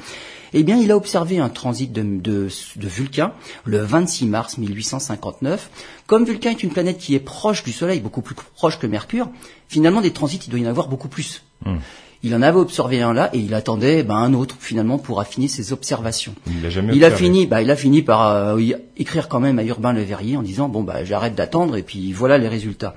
[0.52, 3.32] Eh bien, il a observé un transit de, de, de Vulcain
[3.64, 5.70] le 26 mars 1859.
[6.06, 9.28] Comme Vulcain est une planète qui est proche du Soleil, beaucoup plus proche que Mercure,
[9.68, 11.42] finalement, des transits, il doit y en avoir beaucoup plus.
[11.66, 11.80] Hum.
[12.24, 15.46] Il en avait observé un là et il attendait ben, un autre finalement pour affiner
[15.46, 16.34] ses observations.
[16.46, 18.58] Il l'a jamais Il a fini, bah, il a fini par euh,
[18.96, 22.14] écrire quand même à Urbain Le Verrier en disant bon bah j'arrête d'attendre et puis
[22.14, 22.94] voilà les résultats.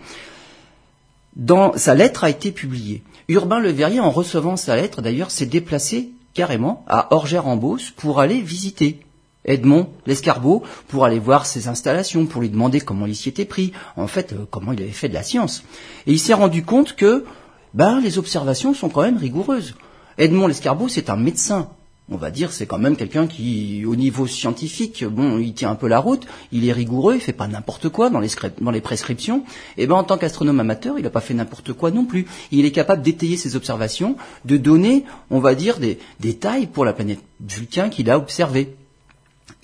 [1.36, 3.04] Dans sa lettre a été publiée.
[3.28, 8.40] Urbain Le Verrier, en recevant sa lettre, d'ailleurs, s'est déplacé carrément à Orgère-en-Beauce pour aller
[8.42, 9.02] visiter
[9.44, 13.74] Edmond Lescarbot, pour aller voir ses installations, pour lui demander comment il s'y était pris,
[13.98, 15.64] en fait, euh, comment il avait fait de la science.
[16.06, 17.26] Et il s'est rendu compte que
[17.74, 19.76] ben, les observations sont quand même rigoureuses.
[20.18, 21.70] Edmond Lescarbot, c'est un médecin.
[22.10, 25.76] On va dire, c'est quand même quelqu'un qui, au niveau scientifique, bon, il tient un
[25.76, 29.44] peu la route, il est rigoureux, il fait pas n'importe quoi dans les, prescriptions.
[29.76, 32.26] Et ben, en tant qu'astronome amateur, il n'a pas fait n'importe quoi non plus.
[32.52, 36.94] Il est capable d'étayer ses observations, de donner, on va dire, des détails pour la
[36.94, 38.74] planète Vulcain qu'il a observée.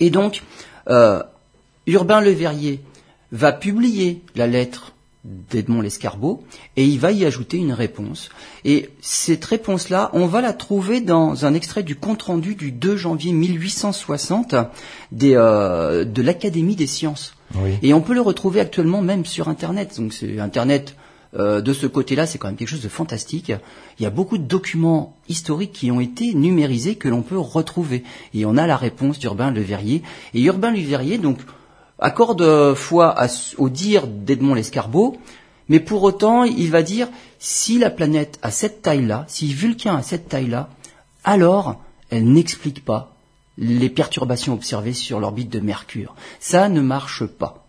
[0.00, 0.42] Et donc,
[0.88, 1.22] euh,
[1.86, 2.80] Urbain Le Verrier
[3.32, 4.93] va publier la lettre
[5.24, 6.44] d'Edmond Lescarbot
[6.76, 8.28] et il va y ajouter une réponse.
[8.64, 13.32] Et cette réponse-là, on va la trouver dans un extrait du compte-rendu du 2 janvier
[13.32, 14.54] 1860
[15.12, 17.34] des, euh, de l'Académie des sciences.
[17.54, 17.78] Oui.
[17.82, 19.96] Et on peut le retrouver actuellement même sur Internet.
[19.96, 20.94] Donc c'est Internet
[21.36, 23.52] euh, de ce côté-là, c'est quand même quelque chose de fantastique.
[23.98, 28.04] Il y a beaucoup de documents historiques qui ont été numérisés que l'on peut retrouver.
[28.34, 30.02] Et on a la réponse d'Urbain Le Verrier.
[30.34, 31.38] Et Urbain Le Verrier, donc,
[32.04, 35.16] accorde foi à ce- au dire d'Edmond Lescarbot,
[35.68, 40.02] mais pour autant, il va dire, si la planète a cette taille-là, si Vulcain a
[40.02, 40.68] cette taille-là,
[41.24, 43.10] alors elle n'explique pas
[43.56, 46.14] les perturbations observées sur l'orbite de Mercure.
[46.40, 47.64] Ça ne marche pas.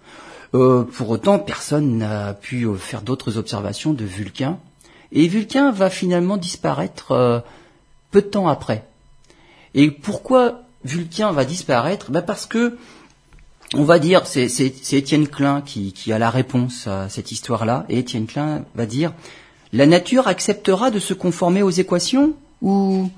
[0.54, 4.58] Euh, pour autant, personne n'a pu euh, faire d'autres observations de Vulcain.
[5.12, 7.40] Et Vulcain va finalement disparaître euh,
[8.12, 8.84] peu de temps après.
[9.74, 12.12] Et pourquoi Vulcain va disparaître?
[12.12, 12.78] Ben Parce que,
[13.76, 17.86] on va dire, c'est Étienne Klein qui, qui a la réponse à cette histoire-là.
[17.90, 19.14] Et Étienne Klein va dire,
[19.74, 23.10] la nature acceptera de se conformer aux équations ou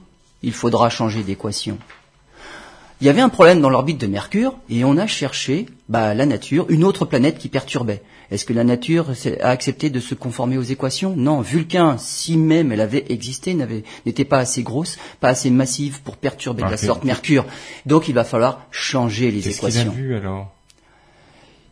[0.44, 1.78] il faudra changer d'équation?
[3.02, 6.26] Il y avait un problème dans l'orbite de Mercure et on a cherché bah, la
[6.26, 8.02] nature, une autre planète qui perturbait.
[8.32, 9.06] Est-ce que la nature
[9.42, 11.14] a accepté de se conformer aux équations?
[11.16, 13.56] Non, Vulcain, si même elle avait existé,
[14.06, 17.46] n'était pas assez grosse, pas assez massive pour perturber de la sorte Mercure.
[17.86, 19.92] Donc il va falloir changer les Qu'est-ce qu'il a équations.
[19.94, 20.52] vu alors?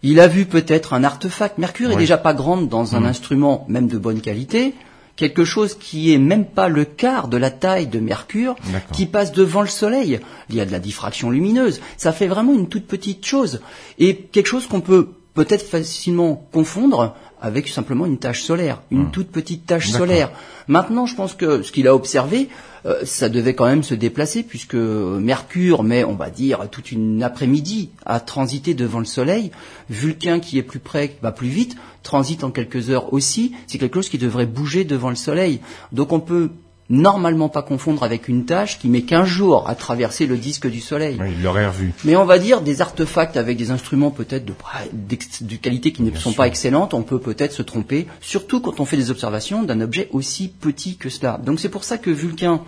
[0.03, 1.57] Il a vu peut-être un artefact.
[1.57, 1.99] Mercure est Oui.
[2.01, 3.05] déjà pas grande dans un Mm.
[3.05, 4.75] instrument, même de bonne qualité.
[5.15, 8.55] Quelque chose qui est même pas le quart de la taille de Mercure,
[8.91, 10.19] qui passe devant le Soleil.
[10.49, 11.79] Il y a de la diffraction lumineuse.
[11.95, 13.61] Ça fait vraiment une toute petite chose.
[13.97, 19.11] Et quelque chose qu'on peut peut-être facilement confondre avec simplement une tache solaire, une Mm.
[19.11, 20.31] toute petite tache solaire.
[20.67, 22.49] Maintenant, je pense que ce qu'il a observé,
[22.85, 27.21] euh, ça devait quand même se déplacer puisque Mercure met, on va dire, toute une
[27.23, 29.51] après-midi à transiter devant le Soleil.
[29.89, 33.53] Vulcain qui est plus près va plus vite, transite en quelques heures aussi.
[33.67, 35.59] C'est quelque chose qui devrait bouger devant le Soleil.
[35.91, 36.49] Donc on peut
[36.89, 40.79] normalement pas confondre avec une tâche qui met 15 jours à traverser le disque du
[40.79, 41.17] Soleil.
[41.19, 41.93] Oui, Il l'aurait revu.
[42.03, 46.19] Mais on va dire des artefacts avec des instruments peut-être de, qualité qui ne Bien
[46.19, 46.37] sont sûr.
[46.37, 50.09] pas excellentes, on peut peut-être se tromper, surtout quand on fait des observations d'un objet
[50.11, 51.39] aussi petit que cela.
[51.43, 52.61] Donc c'est pour ça que Vulcain,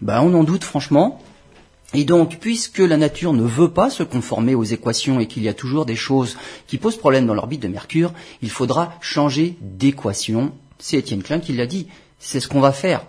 [0.00, 1.20] bah, on en doute franchement.
[1.94, 5.48] Et donc, puisque la nature ne veut pas se conformer aux équations et qu'il y
[5.48, 10.52] a toujours des choses qui posent problème dans l'orbite de Mercure, il faudra changer d'équation.
[10.78, 11.86] C'est Étienne Klein qui l'a dit.
[12.18, 13.06] C'est ce qu'on va faire.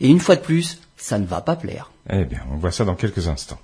[0.00, 1.90] Et une fois de plus, ça ne va pas plaire.
[2.10, 3.60] Eh bien, on voit ça dans quelques instants.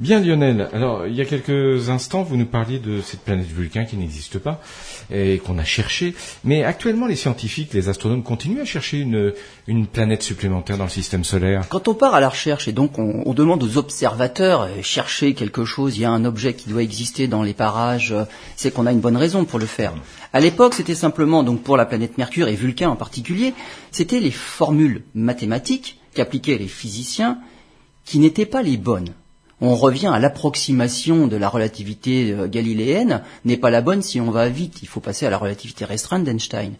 [0.00, 3.84] Bien Lionel, alors il y a quelques instants vous nous parliez de cette planète Vulcain
[3.84, 4.58] qui n'existe pas
[5.12, 10.22] et qu'on a cherché, mais actuellement les scientifiques, les astronomes continuent à chercher une, planète
[10.22, 11.68] supplémentaire dans le système solaire.
[11.68, 15.34] Quand on part à la recherche et donc on, on demande aux observateurs euh, chercher
[15.34, 18.24] quelque chose, il y a un objet qui doit exister dans les parages, euh,
[18.56, 19.92] c'est qu'on a une bonne raison pour le faire.
[20.32, 23.52] À l'époque, c'était simplement donc pour la planète Mercure et Vulcain en particulier,
[23.90, 27.38] c'était les formules mathématiques qu'appliquaient les physiciens
[28.06, 29.10] qui n'étaient pas les bonnes.
[29.60, 34.30] On revient à l'approximation de la relativité euh, galiléenne n'est pas la bonne si on
[34.30, 34.82] va vite.
[34.82, 36.74] Il faut passer à la relativité restreinte d'Einstein.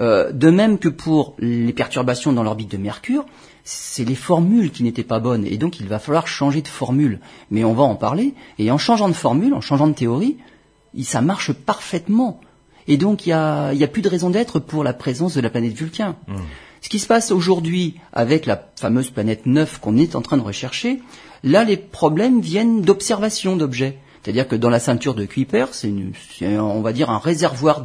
[0.00, 3.26] Euh, de même que pour les perturbations dans l'orbite de Mercure,
[3.64, 7.20] c'est les formules qui n'étaient pas bonnes, et donc il va falloir changer de formule.
[7.50, 10.38] Mais on va en parler, et en changeant de formule, en changeant de théorie,
[11.02, 12.40] ça marche parfaitement.
[12.86, 15.40] Et donc il n'y a, y a, plus de raison d'être pour la présence de
[15.40, 16.16] la planète Vulcain.
[16.28, 16.36] Mmh.
[16.80, 20.42] Ce qui se passe aujourd'hui avec la fameuse planète 9 qu'on est en train de
[20.42, 21.00] rechercher,
[21.42, 23.98] là les problèmes viennent d'observation d'objets.
[24.22, 25.90] C'est-à-dire que dans la ceinture de Kuiper, c'est,
[26.58, 27.82] on va dire, un réservoir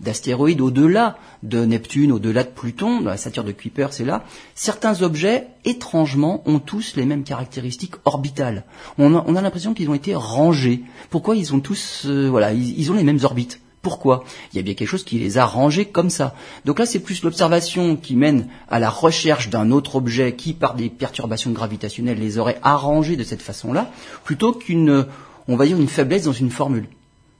[0.00, 3.00] d'astéroïdes au-delà de Neptune, au-delà de Pluton.
[3.00, 4.24] Dans la ceinture de Kuiper, c'est là.
[4.54, 8.64] Certains objets, étrangement, ont tous les mêmes caractéristiques orbitales.
[8.98, 10.82] On a, l'impression qu'ils ont été rangés.
[11.08, 13.60] Pourquoi ils ont tous, euh, voilà, ils ont les mêmes orbites?
[13.86, 16.34] Pourquoi Il y a bien quelque chose qui les a rangés comme ça.
[16.64, 20.74] Donc là, c'est plus l'observation qui mène à la recherche d'un autre objet qui, par
[20.74, 23.92] des perturbations gravitationnelles, les aurait arrangés de cette façon-là,
[24.24, 25.06] plutôt qu'une,
[25.46, 26.88] on va dire, une faiblesse dans une formule.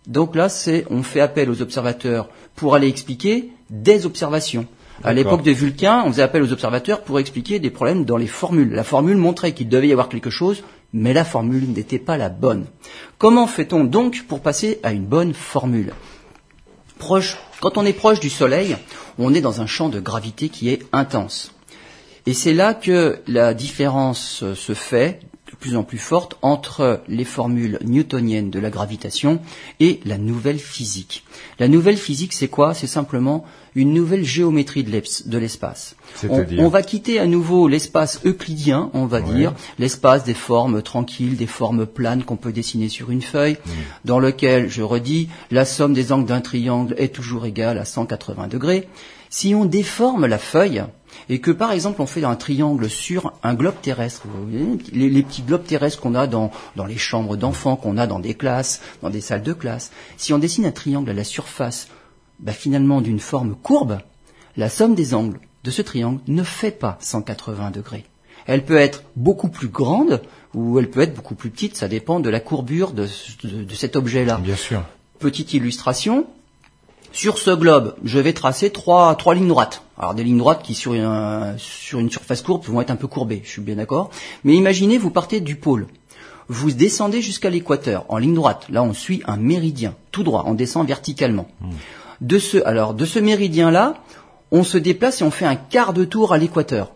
[0.07, 4.67] Donc là, c'est, on fait appel aux observateurs pour aller expliquer des observations.
[5.03, 8.29] À l'époque de Vulcain, on faisait appel aux observateurs pour expliquer des problèmes dans les
[8.29, 8.71] formules.
[8.73, 12.29] La formule montrait qu'il devait y avoir quelque chose, mais la formule n'était pas la
[12.29, 12.67] bonne.
[13.19, 15.93] Comment fait-on donc pour passer à une bonne formule?
[16.99, 18.77] Quand on est proche du Soleil,
[19.19, 21.53] on est dans un champ de gravité qui est intense.
[22.27, 27.25] Et c'est là que la différence se fait de plus en plus forte entre les
[27.25, 29.41] formules newtoniennes de la gravitation
[29.79, 31.25] et la nouvelle physique.
[31.61, 32.75] La nouvelle physique, c'est quoi?
[32.75, 33.45] C'est simplement
[33.77, 35.97] une nouvelle géométrie de l'espace.
[36.31, 41.47] On, va quitter à nouveau l'espace euclidien, on va dire, l'espace des formes tranquilles, des
[41.47, 43.59] formes planes qu'on peut dessiner sur une feuille,
[44.07, 48.49] dans lequel, je redis, la somme des angles d'un triangle est toujours égale à 180
[48.49, 48.89] degrés.
[49.29, 50.85] Si on déforme la feuille,
[51.29, 55.23] et que par exemple on fait un triangle sur un globe terrestre, vous voyez, les,
[55.23, 58.81] petits globes terrestres qu'on a dans, dans les chambres d'enfants, qu'on a dans des classes,
[59.03, 61.89] dans des salles de classe, si on dessine un triangle à la surface
[62.41, 63.99] bah, finalement d'une forme courbe,
[64.57, 68.05] la somme des angles de ce triangle ne fait pas 180 degrés.
[68.47, 70.23] Elle peut être beaucoup plus grande
[70.55, 73.07] ou elle peut être beaucoup plus petite, ça dépend de la courbure de,
[73.75, 74.39] cet objet-là.
[74.39, 74.83] Bien sûr.
[75.19, 76.27] Petite illustration,
[77.13, 79.83] sur ce globe, je vais tracer trois, trois lignes droites.
[79.99, 83.07] Alors des lignes droites qui sur une, sur une surface courbe vont être un peu
[83.09, 84.11] courbées, je suis bien d'accord.
[84.45, 85.87] Mais imaginez, vous partez du pôle.
[86.49, 88.67] Vous descendez jusqu'à l'équateur en ligne droite.
[88.69, 91.49] Là, on suit un méridien, tout droit, on descend verticalement.
[91.61, 91.71] Hmm.
[92.21, 93.95] De ce, alors, de ce méridien-là,
[94.51, 96.93] on se déplace et on fait un quart de tour à l'équateur.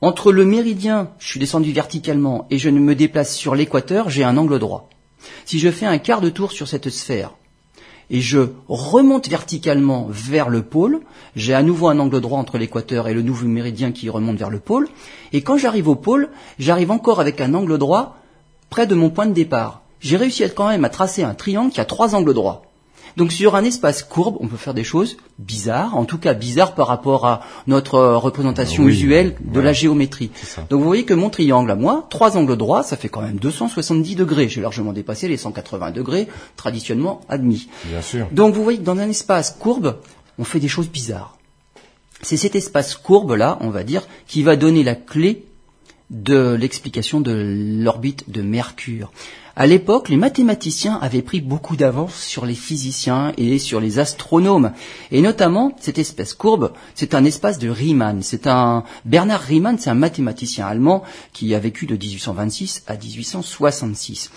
[0.00, 4.36] Entre le méridien, je suis descendu verticalement, et je me déplace sur l'équateur, j'ai un
[4.36, 4.88] angle droit.
[5.44, 7.32] Si je fais un quart de tour sur cette sphère,
[8.10, 11.00] et je remonte verticalement vers le pôle,
[11.36, 14.50] j'ai à nouveau un angle droit entre l'équateur et le nouveau méridien qui remonte vers
[14.50, 14.88] le pôle,
[15.32, 18.16] et quand j'arrive au pôle, j'arrive encore avec un angle droit
[18.70, 19.82] près de mon point de départ.
[20.00, 22.62] J'ai réussi quand même à tracer un triangle qui a trois angles droits.
[23.16, 26.74] Donc sur un espace courbe, on peut faire des choses bizarres, en tout cas bizarres
[26.74, 30.30] par rapport à notre euh, représentation usuelle de la géométrie.
[30.70, 33.36] Donc vous voyez que mon triangle à moi, trois angles droits, ça fait quand même
[33.36, 34.48] 270 degrés.
[34.48, 37.68] J'ai largement dépassé les 180 degrés traditionnellement admis.
[37.84, 38.28] Bien sûr.
[38.32, 39.98] Donc vous voyez que dans un espace courbe,
[40.38, 41.36] on fait des choses bizarres.
[42.22, 45.44] C'est cet espace courbe-là, on va dire, qui va donner la clé
[46.10, 47.32] de l'explication de
[47.82, 49.10] l'orbite de Mercure.
[49.54, 54.72] À l'époque, les mathématiciens avaient pris beaucoup d'avance sur les physiciens et sur les astronomes.
[55.10, 58.22] Et notamment, cette espèce courbe, c'est un espace de Riemann.
[58.22, 64.30] C'est un, Bernard Riemann, c'est un mathématicien allemand qui a vécu de 1826 à 1866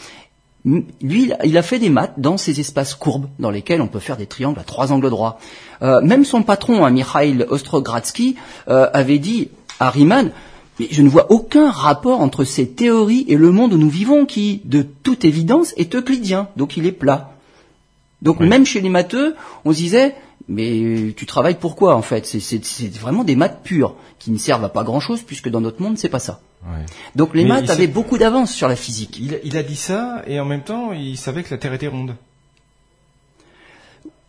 [0.66, 4.18] lui, il a fait des maths dans ces espaces courbes dans lesquels on peut faire
[4.18, 5.38] des triangles à trois angles droits.
[5.84, 8.36] Euh, même son patron, hein, Mikhail Ostrogradsky,
[8.68, 9.50] euh, avait dit
[9.80, 10.32] à Riemann,
[10.80, 14.26] mais je ne vois aucun rapport entre ces théories et le monde où nous vivons
[14.26, 17.32] qui, de toute évidence, est euclidien, donc il est plat.
[18.22, 19.36] Donc même chez les matheux,
[19.66, 20.16] on se disait,
[20.48, 22.26] mais tu travailles pourquoi en fait?
[22.26, 25.98] C'est vraiment des maths pures qui ne servent à pas grand-chose puisque dans notre monde
[25.98, 26.42] c'est pas ça.
[27.16, 29.20] Donc les maths avaient beaucoup d'avance sur la physique.
[29.44, 32.16] Il, a dit ça et en même temps il savait que la Terre était ronde.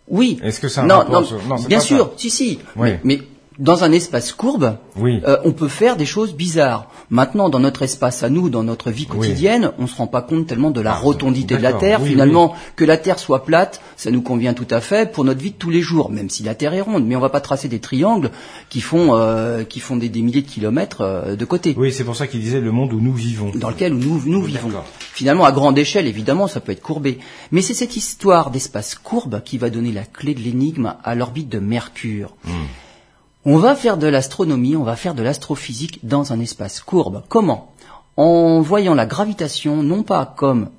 [0.08, 0.38] Oui.
[0.42, 1.22] Est-ce que ça non, non,
[1.66, 2.58] bien sûr, si si.
[2.76, 3.20] mais
[3.58, 6.90] dans un espace courbe, euh, on peut faire des choses bizarres.
[7.08, 10.22] Maintenant, dans notre espace à nous, dans notre vie quotidienne, on ne se rend pas
[10.22, 12.00] compte tellement de la ah, rotondité de la Terre.
[12.02, 15.52] Finalement, que la Terre soit plate, ça nous convient tout à fait pour notre vie
[15.52, 17.06] de tous les jours, même si la Terre est ronde.
[17.06, 18.30] Mais on ne va pas tracer des triangles
[18.68, 21.74] qui font euh, qui font des, milliers de kilomètres euh, de côté.
[21.78, 23.52] Oui, c'est pour ça qu'il disait le monde où nous vivons.
[23.54, 24.70] Dans lequel nous, nous vivons.
[25.12, 27.18] Finalement, à grande échelle, évidemment, ça peut être courbé.
[27.52, 31.48] Mais c'est cette histoire d'espace courbe qui va donner la clé de l'énigme à l'orbite
[31.48, 32.34] de Mercure.
[32.44, 32.50] Hmm.
[33.48, 37.22] On va faire de l'astronomie, on va faire de l'astrophysique dans un espace courbe.
[37.28, 37.72] Comment?
[38.16, 40.70] En voyant la gravitation non pas comme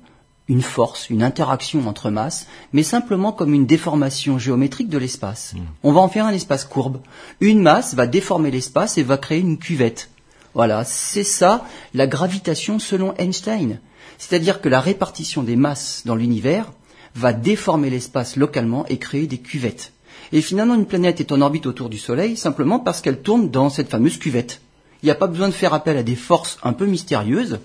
[0.48, 5.54] une force, une interaction entre masses, mais simplement comme une déformation géométrique de l'espace.
[5.56, 5.62] Hmm.
[5.82, 7.00] On va en faire un espace courbe.
[7.40, 10.10] Une masse va déformer l'espace et va créer une cuvette.
[10.52, 13.80] Voilà, c'est ça la gravitation selon Einstein.
[14.18, 16.70] C'est-à-dire que la répartition des masses dans l'univers
[17.14, 19.94] va déformer l'espace localement et créer des cuvettes.
[20.32, 23.70] Et finalement, une planète est en orbite autour du Soleil simplement parce qu'elle tourne dans
[23.70, 24.60] cette fameuse cuvette.
[25.02, 27.60] Il n'y a pas besoin de faire appel à des forces un peu mystérieuses.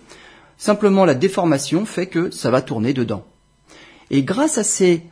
[0.57, 3.25] Simplement, la déformation fait que ça va tourner dedans.
[4.11, 5.03] Et grâce à ces,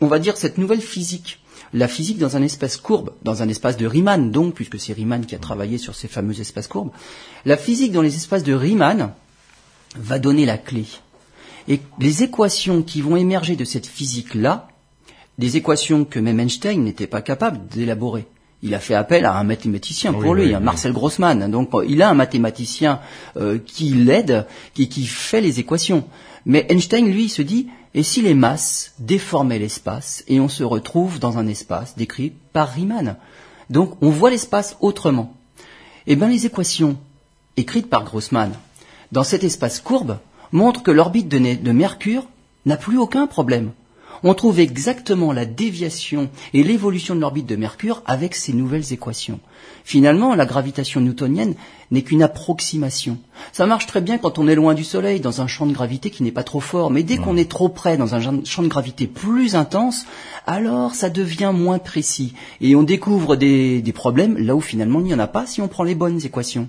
[0.00, 1.40] on va dire, cette nouvelle physique,
[1.72, 5.26] la physique dans un espace courbe, dans un espace de Riemann donc, puisque c'est Riemann
[5.26, 6.90] qui a travaillé sur ces fameux espaces courbes,
[7.44, 9.12] la physique dans les espaces de Riemann
[9.96, 10.84] va donner la clé.
[11.66, 14.67] Et les équations qui vont émerger de cette physique-là,
[15.38, 18.26] des équations que même Einstein n'était pas capable d'élaborer.
[18.62, 20.64] Il a fait appel à un mathématicien pour lui, oui, un oui.
[20.64, 21.48] Marcel Grossman.
[21.50, 23.00] Donc euh, il a un mathématicien
[23.36, 26.04] euh, qui l'aide, qui, qui fait les équations.
[26.44, 31.20] Mais Einstein, lui, se dit, et si les masses déformaient l'espace et on se retrouve
[31.20, 33.16] dans un espace décrit par Riemann?
[33.70, 35.34] Donc on voit l'espace autrement.
[36.06, 36.96] Eh bien les équations
[37.56, 38.52] écrites par Grossman
[39.12, 40.18] dans cet espace courbe
[40.52, 42.26] montrent que l'orbite de Mercure
[42.66, 43.72] n'a plus aucun problème.
[44.24, 49.40] On trouve exactement la déviation et l'évolution de l'orbite de Mercure avec ces nouvelles équations.
[49.84, 51.54] Finalement, la gravitation newtonienne
[51.90, 53.18] n'est qu'une approximation.
[53.52, 56.10] Ça marche très bien quand on est loin du Soleil, dans un champ de gravité
[56.10, 58.68] qui n'est pas trop fort, mais dès qu'on est trop près, dans un champ de
[58.68, 60.04] gravité plus intense,
[60.46, 62.34] alors ça devient moins précis.
[62.60, 65.60] Et on découvre des, des problèmes là où finalement il n'y en a pas si
[65.60, 66.68] on prend les bonnes équations.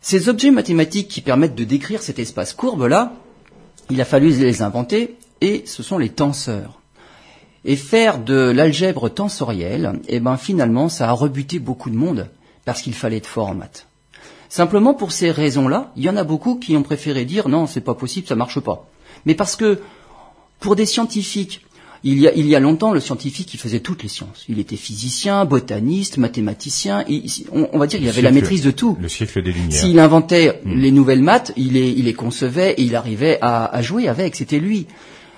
[0.00, 3.14] Ces objets mathématiques qui permettent de décrire cet espace courbe-là,
[3.90, 6.80] il a fallu les inventer, et ce sont les tenseurs.
[7.66, 12.28] Et faire de l'algèbre tensorielle, eh ben finalement, ça a rebuté beaucoup de monde,
[12.64, 13.86] parce qu'il fallait être fort en maths.
[14.48, 17.80] Simplement pour ces raisons-là, il y en a beaucoup qui ont préféré dire non, c'est
[17.80, 18.88] pas possible, ça marche pas.
[19.26, 19.80] Mais parce que
[20.60, 21.60] pour des scientifiques,
[22.06, 24.44] il y, a, il y a longtemps, le scientifique, il faisait toutes les sciences.
[24.50, 27.02] Il était physicien, botaniste, mathématicien.
[27.50, 28.98] on, on va dire, il Le avait la maîtrise de tout.
[29.00, 29.80] Le siècle des Lumières.
[29.80, 33.80] S'il inventait les nouvelles maths, il les, il les concevait et il arrivait à, à
[33.80, 34.36] jouer avec.
[34.36, 34.86] C'était lui.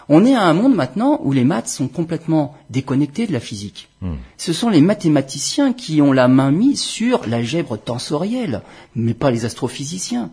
[0.08, 3.88] On est à un monde maintenant où les maths sont complètement déconnectés de la physique.
[4.36, 8.62] Ce sont les mathématiciens qui ont la main mise sur l'algèbre tensorielle,
[8.94, 10.30] mais pas les astrophysiciens.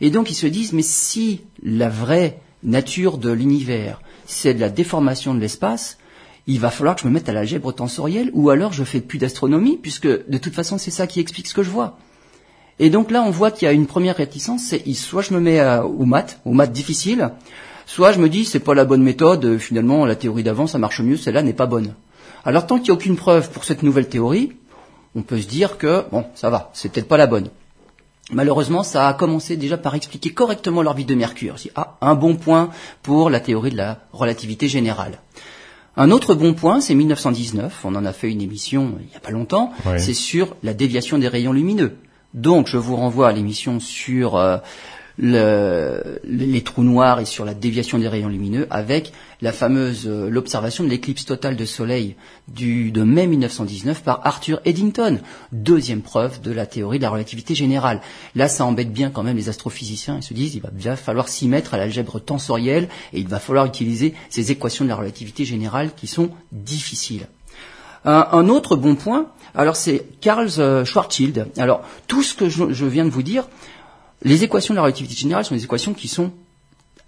[0.00, 4.70] Et donc ils se disent, mais si la vraie nature de l'univers, c'est de la
[4.70, 5.98] déformation de l'espace,
[6.48, 9.18] il va falloir que je me mette à l'algèbre tensorielle, ou alors je fais plus
[9.18, 11.96] d'astronomie, puisque de toute façon c'est ça qui explique ce que je vois.
[12.80, 15.38] Et donc là, on voit qu'il y a une première réticence, c'est soit je me
[15.38, 17.30] mets à- aux maths, aux maths difficiles,
[17.92, 20.78] soit je me dis c'est pas la bonne méthode, euh, finalement la théorie d'avant ça
[20.78, 21.94] marche mieux, celle-là n'est pas bonne.
[22.42, 24.52] Alors tant qu'il n'y a aucune preuve pour cette nouvelle théorie,
[25.14, 27.50] on peut se dire que bon, ça va, c'est peut-être pas la bonne.
[28.30, 31.58] Malheureusement, ça a commencé déjà par expliquer correctement l'orbite de Mercure.
[31.58, 32.70] C'est ah, un bon point
[33.02, 35.18] pour la théorie de la relativité générale.
[35.98, 39.20] Un autre bon point, c'est 1919, on en a fait une émission il n'y a
[39.20, 41.98] pas longtemps, c'est sur la déviation des rayons lumineux.
[42.32, 44.56] Donc je vous renvoie à l'émission sur euh,
[45.22, 50.28] le- les trous noirs et sur la déviation des rayons lumineux avec la fameuse euh,
[50.28, 52.16] l'observation de l'éclipse totale de soleil
[52.48, 55.20] du, de mai 1919 par Arthur Eddington.
[55.52, 58.00] Deuxième preuve de la théorie de la relativité générale.
[58.34, 60.16] Là, ça embête bien quand même les astrophysiciens.
[60.16, 63.38] Ils se disent, il va bien falloir s'y mettre à l'algèbre tensorielle et il va
[63.38, 67.26] falloir utiliser ces équations de la relativité générale qui sont difficiles.
[68.04, 71.46] Un, autre bon point, alors c'est Karl euh, Schwarzschild.
[71.56, 73.44] Alors tout ce que je viens de vous dire,
[74.24, 76.32] les équations de la relativité générale sont des équations qui sont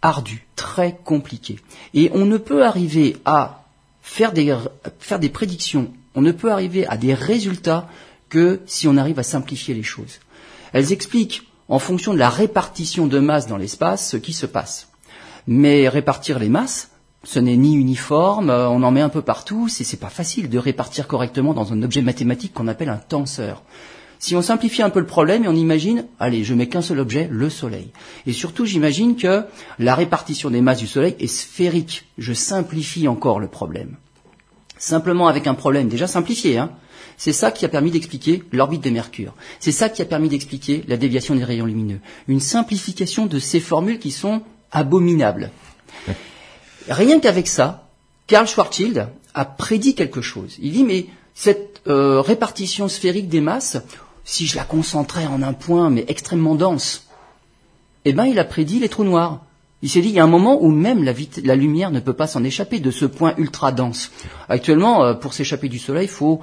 [0.03, 1.59] ardues, très compliquées.
[1.95, 3.65] Et on ne peut arriver à
[4.03, 7.89] faire des, prédictions, on ne peut arriver à des résultats
[8.29, 10.21] que si on arrive à simplifier les choses.
[10.73, 14.89] Elles expliquent, en fonction de la répartition de masse dans l'espace, ce qui se passe.
[15.47, 16.91] Mais répartir les masses,
[17.23, 21.07] ce n'est ni uniforme, on en met un peu partout, c'est pas facile de répartir
[21.07, 23.63] correctement dans un objet mathématique qu'on appelle un tenseur.
[24.19, 27.01] Si on simplifie un peu le problème et on imagine, allez, je mets qu'un seul
[27.01, 27.91] objet, le Soleil.
[28.27, 29.45] Et surtout, j'imagine que
[29.79, 32.07] la répartition des masses du Soleil est sphérique.
[32.19, 33.97] Je simplifie encore le problème.
[34.79, 36.71] Simplement avec un problème déjà simplifié, hein.
[37.17, 39.35] C'est ça qui a permis d'expliquer l'orbite de Mercure.
[39.61, 42.01] C'est ça qui a permis d'expliquer la déviation des rayons lumineux.
[42.27, 45.51] Une simplification de ces formules qui sont abominables.
[46.89, 47.89] Rien qu'avec ça,
[48.27, 50.57] Karl Schwarzschild a prédit quelque chose.
[50.61, 53.79] Il dit, mais cette euh, répartition sphérique des masses,
[54.25, 57.07] si je la concentrais en un point, mais extrêmement dense,
[58.05, 59.45] eh ben, il a prédit les trous noirs.
[59.83, 62.27] Il s'est dit, il y a un moment où même la, lumière ne peut pas
[62.27, 64.11] s'en échapper de ce point ultra dense.
[64.49, 66.41] Actuellement, euh, pour s'échapper du Soleil, il faut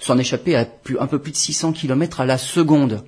[0.00, 0.66] s'en échapper à
[0.98, 3.04] un peu plus de 600 km à la seconde.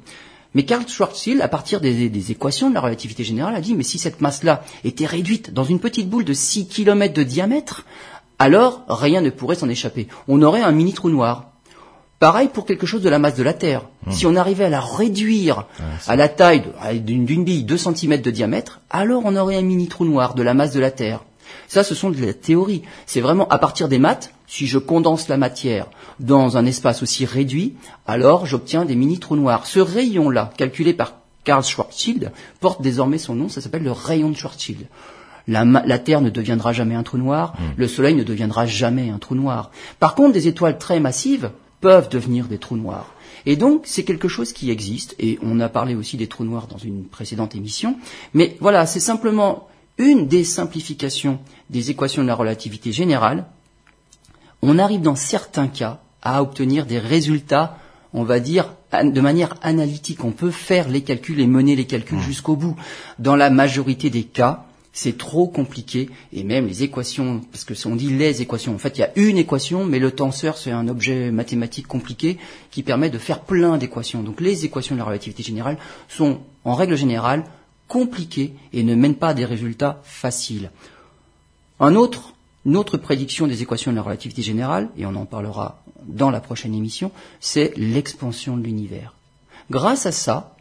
[0.55, 3.83] Mais Karl Schwarzschild, à partir des, des, équations de la relativité générale, a dit, mais
[3.83, 7.87] si cette masse-là était réduite dans une petite boule de 6 km de diamètre,
[8.39, 10.09] alors rien ne pourrait s'en échapper.
[10.29, 11.52] On aurait un mini trou noir.
[12.23, 13.83] Pareil pour quelque chose de la masse de la Terre.
[14.07, 14.13] Hmm.
[14.13, 15.65] Si on arrivait à la réduire
[16.07, 16.63] à la taille
[17.01, 20.55] d'une bille 2 cm de diamètre, alors on aurait un mini trou noir de la
[20.55, 21.25] masse de la Terre.
[21.67, 22.83] Ça, ce sont de la théorie.
[23.07, 25.89] C'est vraiment à partir des maths, si je condense la matière
[26.21, 27.75] dans un espace aussi réduit,
[28.07, 29.67] alors j'obtiens des mini trous noirs.
[29.67, 34.37] Ce rayon-là, calculé par Karl Schwarzschild, porte désormais son nom, ça s'appelle le rayon de
[34.37, 34.87] Schwarzschild.
[35.49, 37.63] La, Terre ne deviendra jamais un trou noir, hmm.
[37.79, 39.73] le Soleil ne deviendra jamais un trou noir.
[39.99, 41.51] Par contre, des étoiles très massives
[41.83, 43.13] peuvent devenir des trous noirs.
[43.45, 46.69] Et donc, c'est quelque chose qui existe, et on a parlé aussi des trous noirs
[46.69, 47.97] dans une précédente émission,
[48.33, 49.69] mais voilà, c'est simplement
[49.99, 53.47] une des simplifications des équations de la relativité générale.
[54.63, 57.77] On arrive dans certains cas à obtenir des résultats,
[58.15, 60.25] on va dire, de manière analytique.
[60.25, 62.23] On peut faire les calculs et mener les calculs mmh.
[62.23, 62.77] jusqu'au bout.
[63.19, 67.97] Dans la majorité des cas, c'est trop compliqué et même les équations, parce que on
[67.97, 70.87] dit les équations, en fait il y a une équation, mais le tenseur c'est un
[70.89, 72.39] objet mathématique compliqué
[72.71, 74.23] qui permet de faire plein d'équations.
[74.23, 75.79] Donc les équations de la relativité générale
[76.09, 77.45] sont en règle générale
[77.89, 80.71] compliquées et ne mènent pas à des résultats faciles.
[81.81, 82.35] Un autre,
[82.65, 86.41] une autre prédiction des équations de la relativité générale, et on en parlera dans la
[86.41, 89.15] prochaine émission, c'est l'expansion de l'univers.
[89.71, 90.57] Grâce à ça,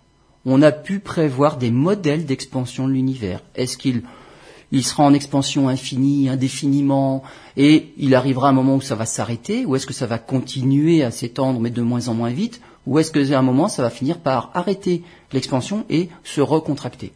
[0.46, 3.42] on a pu prévoir des modèles d'expansion de l'univers.
[3.56, 4.04] Est-ce qu'il
[4.72, 7.24] il sera en expansion infinie, indéfiniment,
[7.58, 11.04] et il arrivera un moment où ça va s'arrêter, ou est-ce que ça va continuer
[11.04, 13.90] à s'étendre, mais de moins en moins vite, ou est-ce qu'à un moment ça va
[13.90, 15.04] finir par arrêter
[15.34, 17.12] l'expansion et se recontracter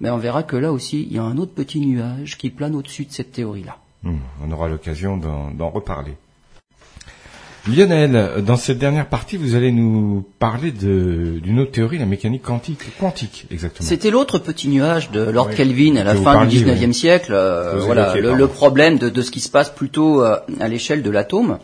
[0.00, 2.74] Mais on verra que là aussi, il y a un autre petit nuage qui plane
[2.74, 3.78] au-dessus de cette théorie-là.
[4.02, 6.16] Hmm, on aura l'occasion d'en reparler.
[7.68, 12.96] Lionel, dans cette dernière partie, vous allez nous parler d'une autre théorie, la mécanique quantique.
[12.98, 13.88] Quantique, exactement.
[13.88, 17.32] C'était l'autre petit nuage de Lord Kelvin à la fin du 19e siècle.
[17.34, 21.58] Euh, voilà, le, problème de, ce qui se passe plutôt euh, à l'échelle de l'atome.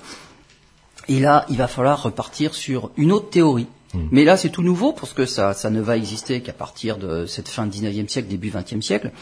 [1.09, 3.69] Et là, il va falloir repartir sur une autre théorie.
[3.95, 4.09] Hmm.
[4.11, 7.27] Mais là, c'est tout nouveau parce que ça, ça ne va exister qu'à partir de
[7.27, 9.13] cette fin du 19e siècle, début 20e siècle.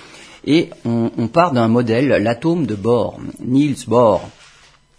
[0.47, 4.26] Et on, on part d'un modèle, l'atome de Bohr, Niels Bohr.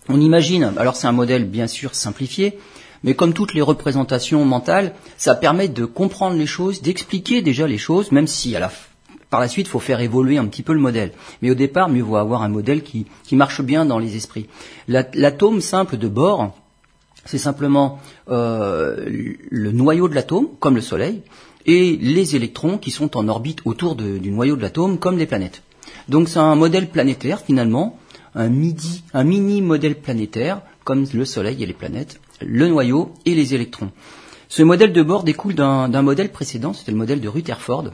[0.09, 2.57] On imagine, alors c'est un modèle bien sûr simplifié,
[3.03, 7.77] mais comme toutes les représentations mentales, ça permet de comprendre les choses, d'expliquer déjà les
[7.77, 8.55] choses, même si
[9.31, 11.13] par la suite, il faut faire évoluer un petit peu le modèle.
[11.41, 14.47] Mais au départ, mieux vaut avoir un modèle qui, marche bien dans les esprits.
[14.89, 16.51] L'atome simple de Bohr,
[17.23, 17.99] c'est simplement
[18.29, 21.21] euh, le noyau de l'atome, comme le Soleil,
[21.65, 25.63] et les électrons qui sont en orbite autour du noyau de l'atome, comme les planètes.
[26.09, 27.97] Donc c'est un modèle planétaire finalement,
[28.35, 33.35] un, midi, un mini modèle planétaire, comme le Soleil et les planètes, le noyau et
[33.35, 33.91] les électrons.
[34.49, 37.91] Ce modèle de bord découle d'un modèle précédent, c'était le modèle de Rutherford,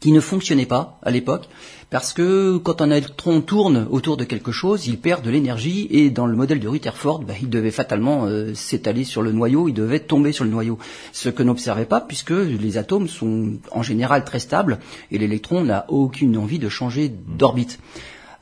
[0.00, 1.48] qui ne fonctionnait pas à l'époque,
[1.90, 6.10] parce que quand un électron tourne autour de quelque chose, il perd de l'énergie, et
[6.10, 9.74] dans le modèle de Rutherford, bah, il devait fatalement euh, s'étaler sur le noyau, il
[9.74, 10.78] devait tomber sur le noyau.
[11.12, 14.78] Ce que n'observait pas, puisque les atomes sont en général très stables,
[15.10, 17.78] et l'électron n'a aucune envie de changer d'orbite.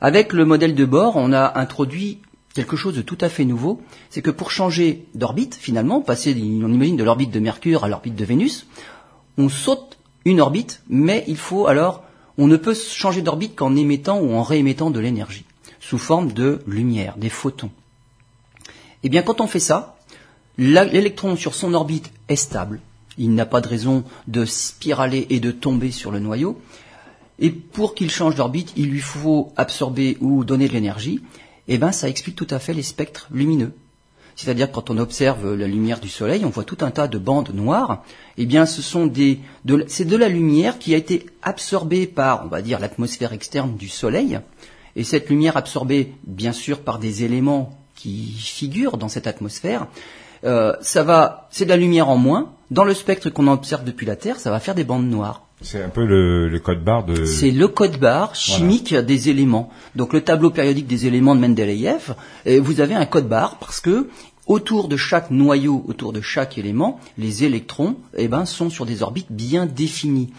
[0.01, 2.19] Avec le modèle de Bohr, on a introduit
[2.53, 6.71] quelque chose de tout à fait nouveau, c'est que pour changer d'orbite, finalement, passer, on
[6.73, 8.65] imagine, de l'orbite de Mercure à l'orbite de Vénus,
[9.37, 12.03] on saute une orbite, mais il faut alors,
[12.37, 15.45] on ne peut changer d'orbite qu'en émettant ou en réémettant de l'énergie,
[15.79, 17.71] sous forme de lumière, des photons.
[19.03, 19.97] Eh bien, quand on fait ça,
[20.57, 22.79] l'électron sur son orbite est stable,
[23.17, 26.59] il n'a pas de raison de spiraler et de tomber sur le noyau,
[27.39, 31.21] et pour qu'il change d'orbite, il lui faut absorber ou donner de l'énergie.
[31.67, 33.73] Eh ben, ça explique tout à fait les spectres lumineux.
[34.35, 37.53] C'est-à-dire quand on observe la lumière du soleil, on voit tout un tas de bandes
[37.53, 38.03] noires.
[38.37, 39.39] Eh bien, ce sont des,
[39.87, 43.89] c'est de la lumière qui a été absorbée par, on va dire, l'atmosphère externe du
[43.89, 44.39] soleil.
[44.95, 49.87] Et cette lumière absorbée, bien sûr, par des éléments qui figurent dans cette atmosphère,
[50.45, 52.53] euh, ça va, c'est de la lumière en moins.
[52.71, 55.43] Dans le spectre qu'on observe depuis la Terre, ça va faire des bandes noires.
[55.61, 57.25] C'est un peu le, code barre de.
[57.25, 59.69] C'est le code barre chimique des éléments.
[59.95, 62.15] Donc le tableau périodique des éléments de Mendeleïev,
[62.45, 64.07] vous avez un code barre parce que
[64.47, 69.03] autour de chaque noyau, autour de chaque élément, les électrons, eh ben, sont sur des
[69.03, 70.29] orbites bien définies.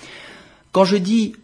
[0.73, 1.35] Quand je dis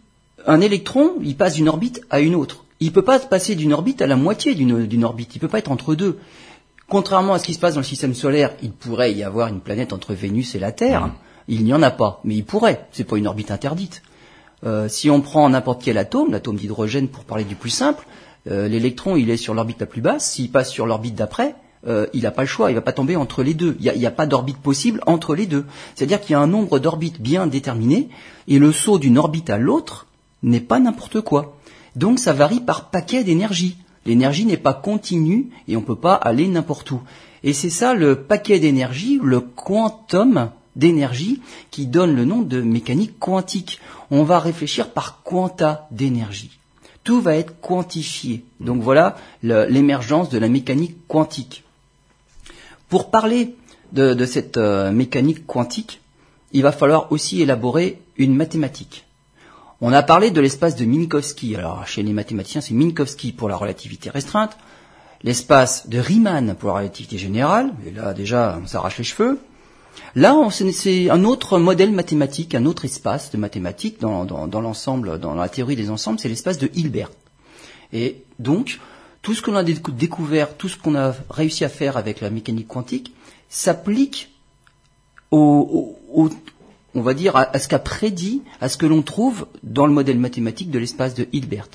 [0.45, 2.65] un électron, il passe d'une orbite à une autre.
[2.79, 5.35] Il ne peut pas passer d'une orbite à la moitié d'une orbite.
[5.35, 6.17] Il ne peut pas être entre deux.
[6.89, 9.59] Contrairement à ce qui se passe dans le système solaire, il pourrait y avoir une
[9.59, 11.07] planète entre Vénus et la Terre.
[11.07, 11.13] Mmh.
[11.49, 12.87] Il n'y en a pas, mais il pourrait.
[12.91, 14.01] C'est pas une orbite interdite.
[14.65, 18.05] Euh, si on prend n'importe quel atome, l'atome d'hydrogène pour parler du plus simple,
[18.49, 20.31] euh, l'électron il est sur l'orbite la plus basse.
[20.31, 21.55] S'il passe sur l'orbite d'après,
[21.87, 23.77] euh, il n'a pas le choix, il va pas tomber entre les deux.
[23.79, 25.65] Il n'y a, pas d'orbite possible entre les deux.
[25.95, 28.09] C'est-à-dire qu'il y a un nombre d'orbites bien déterminé,
[28.47, 30.07] et le saut d'une orbite à l'autre
[30.43, 31.57] n'est pas n'importe quoi.
[31.95, 33.77] Donc ça varie par paquet d'énergie.
[34.07, 37.01] L'énergie n'est pas continue et on ne peut pas aller n'importe où.
[37.43, 41.41] Et c'est ça le paquet d'énergie, le quantum d'énergie,
[41.71, 43.81] qui donne le nom de mécanique quantique.
[44.09, 46.57] On va réfléchir par quanta d'énergie.
[47.03, 48.45] Tout va être quantifié.
[48.61, 51.65] Donc voilà l'émergence de la mécanique quantique.
[52.87, 53.55] Pour parler
[53.91, 55.99] de, cette euh, mécanique quantique,
[56.53, 59.06] il va falloir aussi élaborer une mathématique.
[59.79, 61.55] On a parlé de l'espace de Minkowski.
[61.55, 64.57] Alors, chez les mathématiciens, c'est Minkowski pour la relativité restreinte,
[65.21, 69.39] l'espace de Riemann pour la relativité générale, et là, déjà, on s'arrache les cheveux.
[70.15, 74.25] Là, c'est un autre modèle mathématique, un autre espace de mathématiques dans,
[74.61, 77.11] l'ensemble, dans la théorie des ensembles, c'est l'espace de Hilbert.
[77.93, 78.79] Et donc,
[79.21, 82.67] tout ce qu'on a découvert, tout ce qu'on a réussi à faire avec la mécanique
[82.67, 83.13] quantique,
[83.49, 84.31] s'applique
[85.29, 85.95] au,
[86.97, 90.17] on va dire, à, ce qu'a prédit, à ce que l'on trouve dans le modèle
[90.17, 91.69] mathématique de l'espace de Hilbert.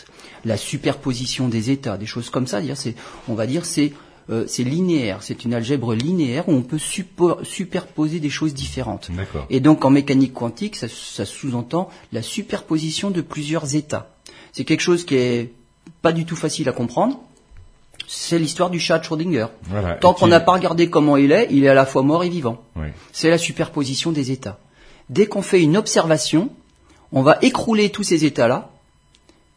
[0.45, 2.97] La superposition des états, des choses comme ça, c'est,
[3.29, 3.93] on va dire, c'est
[4.31, 9.11] euh, c'est linéaire, c'est une algèbre linéaire où on peut superposer des choses différentes.
[9.51, 14.15] Et donc en mécanique quantique, ça, ça sous-entend la superposition de plusieurs états.
[14.53, 15.53] C'est quelque chose qui est
[16.03, 17.21] pas du tout facile à comprendre,
[18.07, 19.47] c'est l'histoire du chat de Schrödinger.
[20.01, 22.29] Tant qu'on n'a pas regardé comment il est, il est à la fois mort et
[22.29, 22.63] vivant.
[23.13, 24.59] C'est la superposition des états.
[25.09, 26.51] Dès qu'on fait une observation,
[27.13, 28.71] on va écrouler tous ces états-là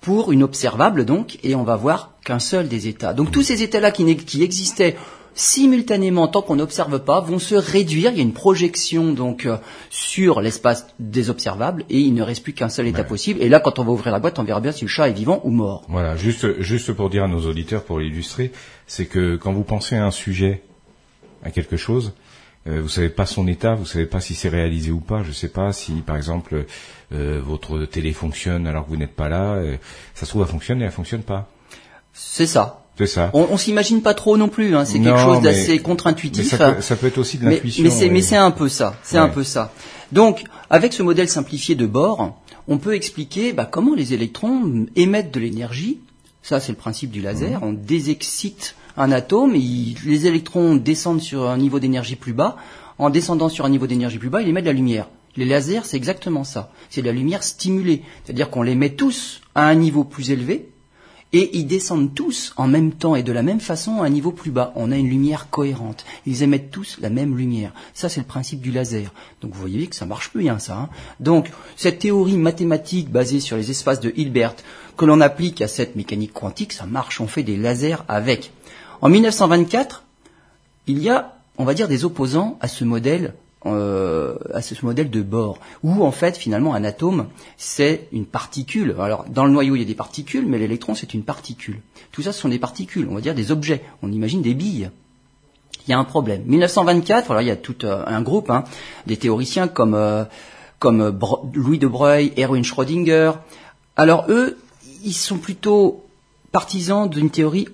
[0.01, 3.13] pour une observable donc, et on va voir qu'un seul des états.
[3.13, 4.95] Donc tous ces états-là qui, qui existaient
[5.35, 8.11] simultanément, tant qu'on n'observe pas, vont se réduire.
[8.11, 9.57] Il y a une projection donc euh,
[9.89, 13.41] sur l'espace des observables et il ne reste plus qu'un seul état possible.
[13.41, 15.13] Et là, quand on va ouvrir la boîte, on verra bien si le chat est
[15.13, 15.83] vivant ou mort.
[15.89, 18.51] Voilà, juste juste pour dire à nos auditeurs, pour illustrer,
[18.87, 20.61] c'est que quand vous pensez à un sujet,
[21.43, 22.13] à quelque chose,
[22.67, 25.23] euh, vous savez pas son état, vous savez pas si c'est réalisé ou pas.
[25.23, 26.65] Je sais pas si, par exemple,
[27.13, 29.61] euh, votre télé fonctionne alors que vous n'êtes pas là.
[30.13, 31.49] ça se trouve, elle fonctionne et elle fonctionne pas.
[32.13, 32.85] C'est ça.
[32.97, 33.29] C'est ça.
[33.33, 34.75] On, on s'imagine pas trop non plus.
[34.75, 34.85] Hein.
[34.85, 36.55] C'est quelque chose d'assez contre-intuitif.
[36.55, 37.83] Ça, peut être aussi de l'intuition.
[37.83, 38.95] Mais, c'est un peu ça.
[39.03, 39.73] C'est un peu ça.
[40.11, 42.35] Donc, avec ce modèle simplifié de Bohr,
[42.67, 45.99] on peut expliquer bah, comment les électrons émettent de l'énergie.
[46.41, 47.59] Ça, c'est le principe du laser.
[47.59, 47.67] Mhm.
[47.67, 52.57] On désexcite un atome, les électrons descendent sur un niveau d'énergie plus bas.
[52.97, 55.09] En descendant sur un niveau d'énergie plus bas, ils émettent de la lumière.
[55.35, 56.71] Les lasers, c'est exactement ça.
[56.89, 58.03] C'est de la lumière stimulée.
[58.23, 60.69] C'est-à-dire qu'on les met tous à un niveau plus élevé,
[61.33, 64.31] et ils descendent tous en même temps et de la même façon à un niveau
[64.31, 64.71] plus bas.
[64.75, 66.05] On a une lumière cohérente.
[66.25, 67.73] Ils émettent tous la même lumière.
[67.93, 69.11] Ça, c'est le principe du laser.
[69.41, 70.77] Donc vous voyez que ça marche plus bien, ça.
[70.77, 70.89] Hein.
[71.19, 74.55] Donc cette théorie mathématique basée sur les espaces de Hilbert
[74.95, 77.19] que l'on applique à cette mécanique quantique, ça marche.
[77.19, 78.53] On fait des lasers avec.
[79.05, 80.01] En 1924,
[80.87, 83.35] il y a, on va dire, des opposants à ce modèle
[83.67, 88.95] euh, à ce modèle de Bohr, où en fait finalement un atome c'est une particule.
[88.99, 91.81] Alors dans le noyau il y a des particules, mais l'électron c'est une particule.
[92.11, 93.83] Tout ça ce sont des particules, on va dire des objets.
[94.01, 94.89] On imagine des billes.
[95.87, 96.41] Il y a un problème.
[96.43, 98.63] 1924, voilà, il y a tout euh, un groupe, hein,
[99.05, 100.23] des théoriciens comme euh,
[100.79, 101.15] comme
[101.53, 103.33] Louis de Broglie, Erwin Schrödinger.
[103.97, 104.57] Alors eux,
[105.03, 106.04] ils sont plutôt
[106.55, 107.67] partisans d'une théorie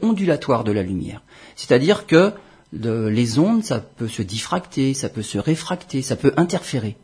[0.00, 1.20] ondulatoire de la lumière.
[1.54, 2.32] C'est-à-dire que
[2.72, 6.96] les ondes, ça peut se diffracter, ça peut se réfracter, ça peut interférer.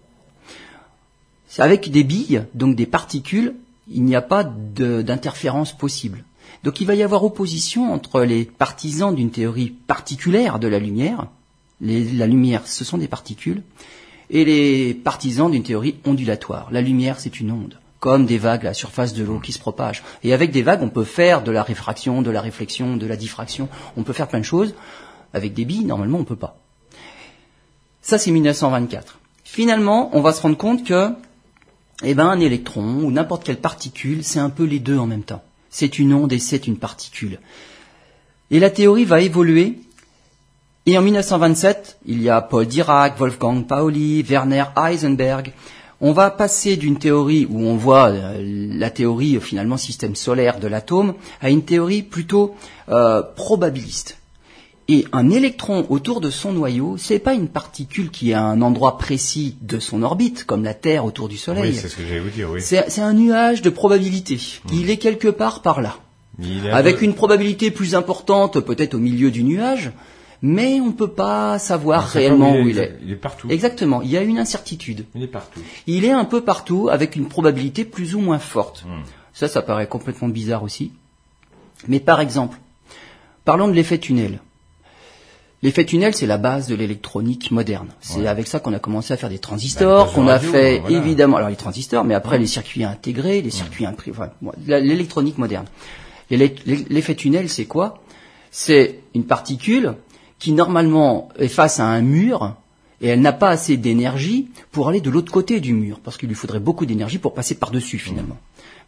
[1.58, 3.56] Avec des billes, donc des particules,
[3.88, 6.24] il n'y a pas d'interférence possible.
[6.64, 11.26] Donc il va y avoir opposition entre les partisans d'une théorie particulière de la lumière,
[11.82, 13.62] la lumière ce sont des particules,
[14.30, 16.68] et les partisans d'une théorie ondulatoire.
[16.70, 19.58] La lumière c'est une onde, comme des vagues à la surface de l'eau qui se
[19.58, 20.02] propagent.
[20.22, 23.16] Et avec des vagues on peut faire de la réfraction, de la réflexion, de la
[23.16, 24.74] diffraction, on peut faire plein de choses.
[25.34, 26.58] Avec des billes, normalement, on ne peut pas.
[28.00, 29.18] Ça, c'est 1924.
[29.44, 31.10] Finalement, on va se rendre compte que,
[32.02, 35.24] eh ben, un électron ou n'importe quelle particule, c'est un peu les deux en même
[35.24, 35.42] temps.
[35.68, 37.38] C'est une onde et c'est une particule.
[38.50, 39.80] Et la théorie va évoluer.
[40.86, 45.52] Et en 1927, il y a Paul Dirac, Wolfgang Pauli, Werner Heisenberg.
[46.00, 48.40] On va passer d'une théorie où on voit euh,
[48.72, 52.54] la théorie finalement système solaire de l'atome à une théorie plutôt
[52.88, 54.18] euh, probabiliste.
[54.90, 58.62] Et un électron autour de son noyau, c'est pas une particule qui est à un
[58.62, 61.72] endroit précis de son orbite, comme la Terre autour du Soleil.
[61.72, 62.62] Oui, c'est ce que j'allais vous dire, oui.
[62.62, 64.36] C'est un nuage de probabilité.
[64.36, 64.68] Hmm.
[64.72, 65.96] Il est quelque part par là.
[66.72, 69.90] Avec une probabilité plus importante, peut-être au milieu du nuage,
[70.42, 72.96] mais on ne peut pas savoir réellement où il est.
[73.02, 73.48] Il est partout.
[73.50, 75.04] Exactement, il y a une incertitude.
[75.14, 75.60] Il est partout.
[75.86, 78.84] Il est un peu partout, avec une probabilité plus ou moins forte.
[78.84, 79.02] Hmm.
[79.32, 80.92] Ça, ça paraît complètement bizarre aussi.
[81.86, 82.58] Mais par exemple,
[83.44, 84.40] parlons de l'effet tunnel.
[85.62, 87.88] L'effet tunnel, c'est la base de l'électronique moderne.
[88.00, 88.26] C'est Ouais.
[88.28, 90.96] avec ça qu'on a commencé à faire des Bah, transistors, qu'on a fait voilà.
[90.98, 94.30] évidemment, alors les transistors, mais après les circuits intégrés, les circuits imprimés, enfin,
[94.66, 95.66] l'électronique moderne.
[96.30, 98.00] L'effet tunnel, c'est quoi?
[98.50, 99.94] C'est une particule
[100.38, 102.54] qui normalement est face à un mur
[103.00, 106.28] et elle n'a pas assez d'énergie pour aller de l'autre côté du mur, parce qu'il
[106.28, 108.36] lui faudrait beaucoup d'énergie pour passer par-dessus finalement.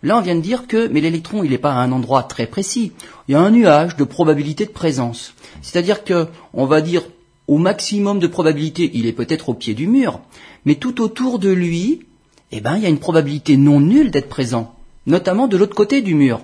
[0.03, 2.47] Là, on vient de dire que, mais l'électron, il n'est pas à un endroit très
[2.47, 2.93] précis.
[3.29, 5.35] Il y a un nuage de probabilité de présence.
[5.63, 7.03] C'est-à-dire que, on va dire,
[7.47, 10.21] au maximum de probabilité, il est peut-être au pied du mur,
[10.65, 12.01] mais tout autour de lui,
[12.51, 14.75] eh ben, il y a une probabilité non nulle d'être présent,
[15.07, 16.41] notamment de l'autre côté du mur.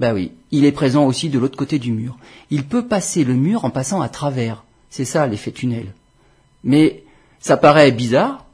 [0.00, 2.16] Ben oui, il est présent aussi de l'autre côté du mur.
[2.50, 4.64] Il peut passer le mur en passant à travers.
[4.90, 5.86] C'est ça l'effet tunnel.
[6.64, 7.02] Mais
[7.40, 8.44] ça paraît bizarre,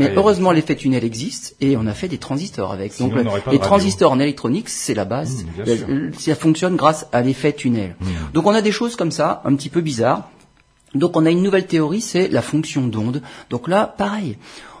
[0.00, 2.92] Mais heureusement l'effet tunnel existe et on a fait des transistors avec.
[2.92, 3.58] Sinon, Donc les radio.
[3.58, 5.44] transistors en électronique, c'est la base.
[5.44, 5.48] Mmh.
[5.88, 7.96] Le- ça fonctionne grâce à l'effet tunnel.
[8.34, 10.28] Donc on a des choses comme ça, un petit peu bizarres.
[10.94, 13.22] Donc on a une nouvelle théorie, c'est la fonction d'onde.
[13.50, 14.36] Donc là, pareil.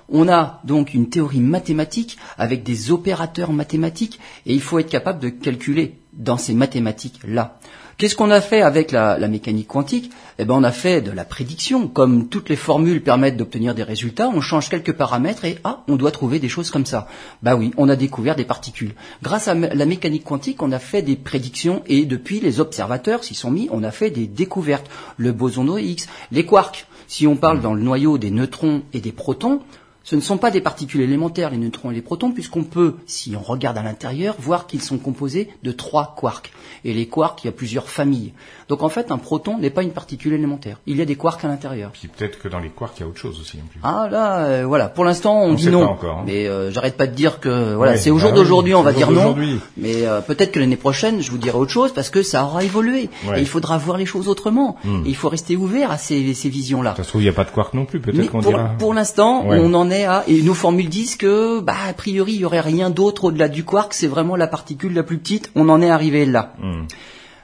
[0.08, 5.20] On a donc une théorie mathématique avec des opérateurs mathématiques et il faut être capable
[5.20, 7.58] de calculer dans ces mathématiques-là.
[7.98, 10.10] Qu'est-ce qu'on a fait avec la, mécanique quantique?
[10.38, 11.88] Eh ben, on a fait de la prédiction.
[11.88, 15.96] Comme toutes les formules permettent d'obtenir des résultats, on change quelques paramètres et ah, on
[15.96, 17.08] doit trouver des choses comme ça.
[17.42, 18.94] Bah oui, on a découvert des particules.
[19.22, 23.34] Grâce à la mécanique quantique, on a fait des prédictions et depuis, les observateurs s'y
[23.34, 24.90] sont mis, on a fait des découvertes.
[25.16, 26.86] Le boson de Higgs, les quarks.
[27.08, 29.62] Si on parle dans le noyau des neutrons et des protons,
[30.08, 33.34] ce ne sont pas des particules élémentaires, les neutrons et les protons, puisqu'on peut, si
[33.36, 36.52] on regarde à l'intérieur, voir qu'ils sont composés de trois quarks.
[36.84, 38.32] Et les quarks, il y a plusieurs familles.
[38.68, 40.78] Donc en fait, un proton n'est pas une particule élémentaire.
[40.86, 41.90] Il y a des quarks à l'intérieur.
[41.92, 43.56] Puis peut-être que dans les quarks, il y a autre chose aussi.
[43.56, 43.80] En plus.
[43.82, 44.88] Ah là, euh, voilà.
[44.88, 45.80] Pour l'instant, on, On dit non.
[45.86, 46.24] pas encore, hein.
[46.24, 48.74] Mais euh, j'arrête pas de dire que voilà, Ouais, c'est au jour bah oui, d'aujourd'hui,
[48.76, 49.58] on va dire jour non.
[49.76, 52.62] Mais euh, peut-être que l'année prochaine, je vous dirai autre chose parce que ça aura
[52.62, 53.10] évolué.
[53.26, 53.38] Ouais.
[53.38, 54.76] Et il faudra voir les choses autrement.
[54.84, 55.02] Hmm.
[55.04, 56.94] Et il faut rester ouvert à ces, ces visions-là.
[56.96, 57.98] Ça se trouve, il n'y a pas de quark non plus.
[58.00, 58.70] Peut-être qu'on pour, dira.
[58.78, 59.58] pour l'instant, Ouais.
[59.60, 62.60] on en est à et nos formules disent que bah a priori il y aurait
[62.60, 65.50] rien d'autre au-delà du quark, c'est vraiment la particule la plus petite.
[65.54, 66.54] On en est arrivé là.
[66.60, 66.84] Hmm.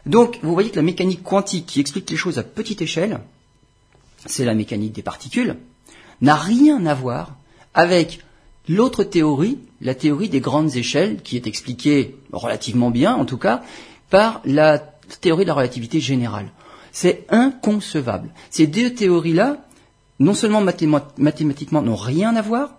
[0.07, 3.21] Donc vous voyez que la mécanique quantique qui explique les choses à petite échelle,
[4.27, 5.57] c'est la mécanique des particules,
[6.21, 7.37] n'a rien à voir
[7.75, 8.21] avec
[8.69, 13.63] l'autre théorie, la théorie des grandes échelles, qui est expliquée relativement bien en tout cas
[14.11, 14.79] par la
[15.21, 16.51] théorie de la relativité générale.
[16.93, 18.31] C'est inconcevable.
[18.51, 19.65] Ces deux théories-là,
[20.23, 22.71] non seulement mathéma- mathématiquement, n'ont rien à voir,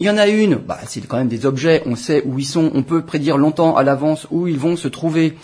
[0.00, 2.46] il y en a une, bah, c'est quand même des objets, on sait où ils
[2.46, 5.36] sont, on peut prédire longtemps à l'avance où ils vont se trouver.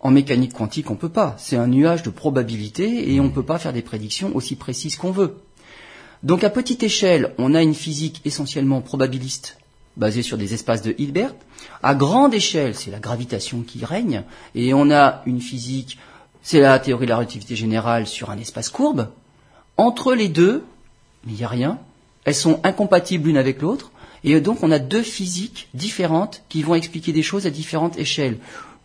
[0.00, 1.34] En mécanique quantique, on peut pas.
[1.38, 5.10] C'est un nuage de probabilité et on peut pas faire des prédictions aussi précises qu'on
[5.10, 5.36] veut.
[6.22, 9.58] Donc à petite échelle, on a une physique essentiellement probabiliste
[9.96, 11.34] basée sur des espaces de Hilbert.
[11.82, 15.98] À grande échelle, c'est la gravitation qui règne et on a une physique,
[16.42, 19.08] c'est la théorie de la relativité générale sur un espace courbe.
[19.76, 20.64] Entre les deux,
[21.26, 21.78] il n'y a rien.
[22.24, 23.92] Elles sont incompatibles l'une avec l'autre.
[24.24, 28.38] Et donc, on a deux physiques différentes qui vont expliquer des choses à différentes échelles.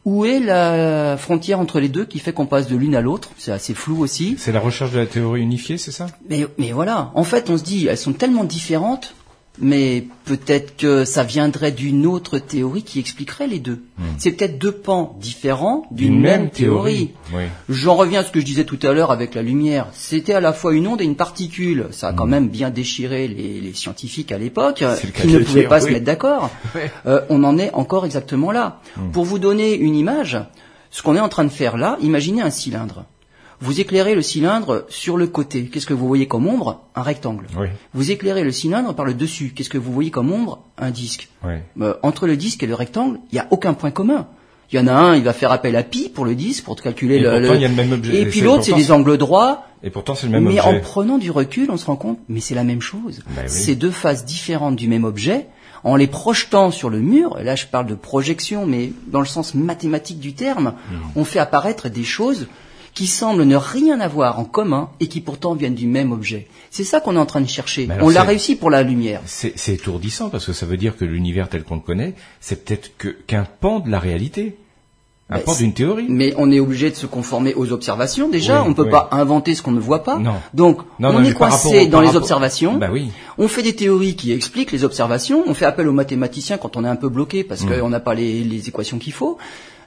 [0.03, 3.29] Où est la frontière entre les deux qui fait qu'on passe de l'une à l'autre?
[3.37, 4.35] C'est assez flou aussi.
[4.37, 6.07] C'est la recherche de la théorie unifiée, c'est ça?
[6.27, 9.13] Mais, mais voilà, en fait, on se dit, elles sont tellement différentes,
[9.59, 13.83] mais peut-être que ça viendrait d'une autre théorie qui expliquerait les deux.
[14.17, 17.11] C'est peut-être deux pans différents d'une même, théorie.
[17.33, 17.43] Oui.
[17.69, 19.87] J'en reviens à ce que je disais tout à l'heure avec la lumière.
[19.93, 21.87] C'était à la fois une onde et une particule.
[21.91, 24.83] Ça a quand même bien déchiré les, les scientifiques à l'époque,
[25.15, 26.49] qui ne pouvaient dire, pas se mettre d'accord.
[27.05, 28.79] Euh, on en est encore exactement là.
[29.11, 30.37] Pour vous donner une image,
[30.91, 33.05] ce qu'on est en train de faire là, imaginez un cylindre.
[33.61, 35.65] Vous éclairez le cylindre sur le côté.
[35.65, 36.81] Qu'est-ce que vous voyez comme ombre?
[36.95, 37.45] Un rectangle.
[37.57, 37.67] Oui.
[37.93, 39.53] Vous éclairez le cylindre par le dessus.
[39.55, 40.63] Qu'est-ce que vous voyez comme ombre?
[40.77, 41.29] Un disque.
[41.45, 41.53] Oui.
[41.81, 44.27] Euh, entre le disque et le rectangle, il n'y a aucun point commun.
[44.71, 46.75] Il y en a un, il va faire appel à pi pour le disque, pour
[46.81, 48.21] calculer Et le, pourtant, le- il y a le même objet.
[48.21, 49.65] Et puis l'autre, c'est des angles droits.
[49.83, 50.77] Et pourtant, c'est le même mais objet.
[50.77, 53.21] en prenant du recul, on se rend compte, mais c'est la même chose.
[53.29, 53.43] Oui.
[53.47, 55.47] C'est deux faces différentes du même objet.
[55.83, 59.25] En les projetant sur le mur, et là je parle de projection, mais dans le
[59.25, 60.95] sens mathématique du terme, Mmh.
[61.15, 62.47] on fait apparaître des choses
[62.93, 66.47] qui semblent ne rien avoir en commun et qui pourtant viennent du même objet.
[66.71, 67.87] C'est ça qu'on est en train de chercher.
[68.01, 69.21] On l'a réussi pour la lumière.
[69.25, 72.91] C'est étourdissant parce que ça veut dire que l'univers tel qu'on le connaît, c'est peut-être
[73.27, 74.57] qu'un pan de la réalité,
[75.29, 76.07] un Ben, pan d'une théorie.
[76.09, 78.61] Mais on est obligé de se conformer aux observations déjà.
[78.61, 78.91] Oui, on peut oui.
[78.91, 80.17] pas inventer ce qu'on ne voit pas.
[80.17, 80.33] Non.
[80.53, 82.73] Donc Non, on non, est coincé dans les rapport- observations.
[82.77, 83.09] Bah oui.
[83.37, 85.43] On fait des théories qui expliquent les observations.
[85.47, 88.13] On fait appel aux mathématiciens quand on est un peu bloqué parce qu'on n'a pas
[88.13, 89.37] les, les équations qu'il faut.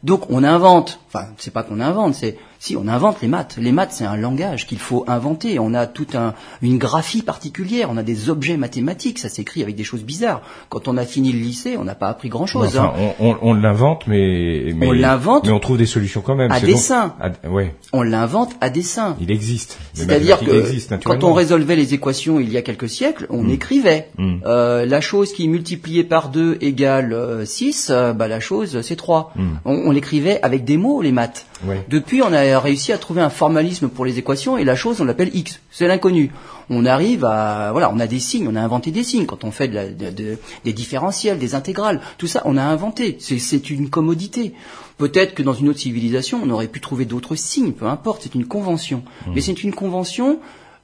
[0.02, 0.98] Donc on invente.
[1.08, 2.14] Enfin, c'est pas qu'on invente.
[2.14, 5.58] C'est Si on invente les maths, les maths c'est un langage qu'il faut inventer.
[5.58, 9.76] On a toute un, une graphie particulière, on a des objets mathématiques, ça s'écrit avec
[9.76, 10.40] des choses bizarres.
[10.70, 12.68] Quand on a fini le lycée, on n'a pas appris grand chose.
[12.78, 13.12] Enfin, hein.
[13.20, 16.50] on, on, on l'invente, mais, mais On l'invente mais on trouve des solutions quand même.
[16.50, 17.14] à donc- dessein.
[17.20, 19.16] à- ouais, On l'invente à dessein.
[19.20, 19.78] il existe.
[19.92, 24.36] C'est-à-dire que quand on résolvait les équations il y a quelques siècles, on écrivait Mm.
[24.46, 28.80] Euh, la chose qui est multipliée par 2 égale euh, 6, euh, bah, la chose
[28.82, 29.32] c'est 3.
[29.36, 29.42] Mm.
[29.64, 31.46] On, on l'écrivait avec des mots les maths.
[31.66, 31.84] Ouais.
[31.88, 35.04] Depuis on a réussi à trouver un formalisme pour les équations et la chose on
[35.04, 36.30] l'appelle x, c'est l'inconnu.
[36.70, 39.50] On arrive à voilà, on a des signes, on a inventé des signes quand on
[39.50, 43.16] fait de la- de- de- des différentiels, des intégrales, tout ça on a inventé.
[43.20, 44.54] C'est- une commodité.
[44.98, 48.34] Peut-être que dans une autre civilisation on aurait pu trouver d'autres signes, peu importe, c'est
[48.34, 49.02] une convention.
[49.34, 50.38] Mais c'est une convention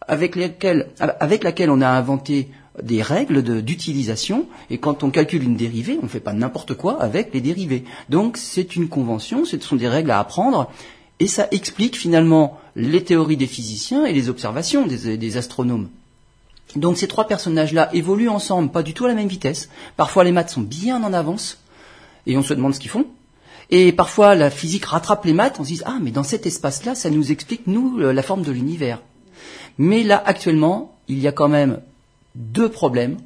[0.09, 2.49] avec laquelle, avec laquelle on a inventé
[2.83, 6.75] des règles de- d'utilisation et quand on calcule une dérivée, on ne fait pas n'importe
[6.75, 7.85] quoi avec les dérivés.
[8.09, 10.71] Donc c'est une convention, ce sont des règles à apprendre
[11.21, 15.91] et ça explique finalement les théories des physiciens et les observations des, astronomes.
[16.77, 19.69] Donc ces trois personnages-là évoluent ensemble, pas du tout à la même vitesse.
[19.97, 21.63] Parfois les maths sont bien en avance
[22.27, 23.07] et on se demande ce qu'ils font.
[23.69, 26.95] Et parfois la physique rattrape les maths, on se dit ah mais dans cet espace-là,
[26.95, 29.03] ça nous explique nous euh, la forme de l'univers.
[29.79, 31.81] Mais là actuellement, il y a quand même
[32.35, 33.19] deux problèmes.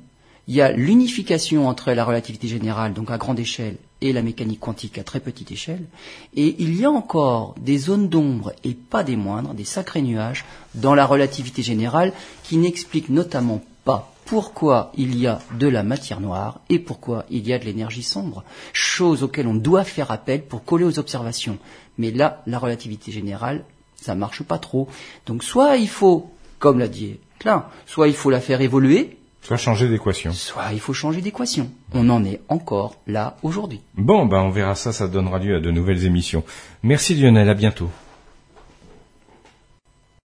[0.49, 4.61] Il y a l'unification entre la relativité générale, donc à grande échelle, et la mécanique
[4.61, 5.87] quantique à très petite échelle.
[6.35, 10.45] Et il y a encore des zones d'ombre, et pas des moindres, des sacrés nuages,
[10.75, 16.21] dans la relativité générale, qui n'expliquent notamment pas pourquoi il y a de la matière
[16.21, 18.45] noire et pourquoi il y a de l'énergie sombre,
[18.75, 21.59] chose auxquelles on doit faire appel pour coller aux observations.
[21.97, 23.65] Mais là, la relativité générale,
[23.97, 24.87] ça marche pas trop.
[25.27, 29.59] Donc soit il faut, comme l'a dit Klein, soit il faut la faire évoluer, Soit
[29.59, 30.33] changer d'équation.
[30.33, 31.71] soit il faut changer d'équation.
[31.93, 33.83] On en est encore là aujourd'hui.
[33.95, 36.43] Bon, ben on verra ça, ça donnera lieu à de nouvelles émissions.
[36.83, 37.91] Merci Lionel, à bientôt.